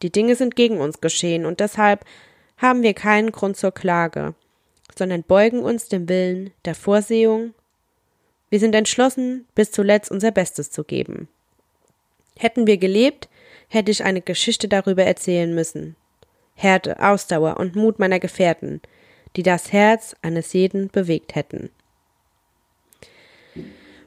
[0.02, 2.04] Die Dinge sind gegen uns geschehen und deshalb
[2.56, 4.34] haben wir keinen Grund zur Klage,
[4.96, 7.54] sondern beugen uns dem Willen der Vorsehung.
[8.50, 11.28] Wir sind entschlossen, bis zuletzt unser Bestes zu geben.
[12.36, 13.28] Hätten wir gelebt,
[13.68, 15.96] hätte ich eine Geschichte darüber erzählen müssen.
[16.54, 18.80] Härte, Ausdauer und Mut meiner Gefährten,
[19.36, 21.70] die das Herz eines jeden bewegt hätten.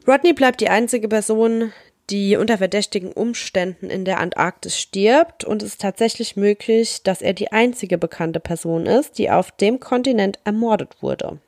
[0.06, 1.72] Rodney bleibt die einzige Person,
[2.10, 7.32] die unter verdächtigen Umständen in der Antarktis stirbt und es ist tatsächlich möglich, dass er
[7.32, 11.38] die einzige bekannte Person ist, die auf dem Kontinent ermordet wurde.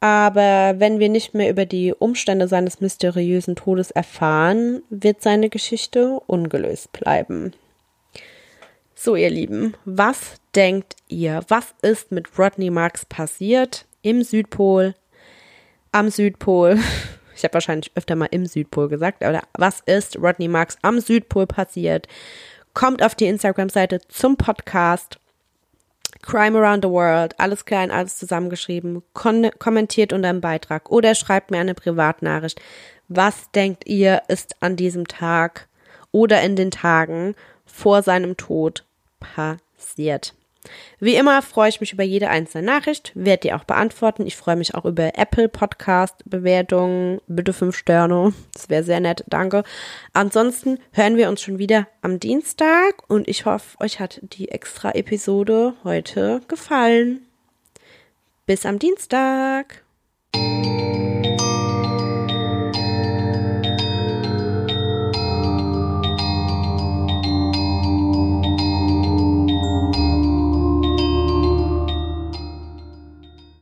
[0.00, 6.20] Aber wenn wir nicht mehr über die Umstände seines mysteriösen Todes erfahren, wird seine Geschichte
[6.26, 7.52] ungelöst bleiben.
[9.04, 11.40] So, ihr Lieben, was denkt ihr?
[11.48, 14.94] Was ist mit Rodney Marks passiert im Südpol,
[15.90, 16.78] am Südpol?
[17.34, 21.48] Ich habe wahrscheinlich öfter mal im Südpol gesagt, aber was ist Rodney Marks am Südpol
[21.48, 22.06] passiert?
[22.74, 25.18] Kommt auf die Instagram-Seite zum Podcast.
[26.20, 31.58] Crime Around the World, alles klein, alles zusammengeschrieben, kommentiert unter dem Beitrag oder schreibt mir
[31.58, 32.60] eine Privatnachricht.
[33.08, 35.66] Was denkt ihr ist an diesem Tag
[36.12, 37.34] oder in den Tagen
[37.64, 38.84] vor seinem Tod
[39.22, 40.34] passiert?
[41.00, 44.26] Wie immer freue ich mich über jede einzelne Nachricht, werde die auch beantworten.
[44.26, 49.24] Ich freue mich auch über Apple Podcast Bewertungen, bitte fünf Sterne, das wäre sehr nett,
[49.28, 49.64] danke.
[50.12, 54.92] Ansonsten hören wir uns schon wieder am Dienstag und ich hoffe, euch hat die extra
[54.92, 57.26] Episode heute gefallen.
[58.46, 59.82] Bis am Dienstag.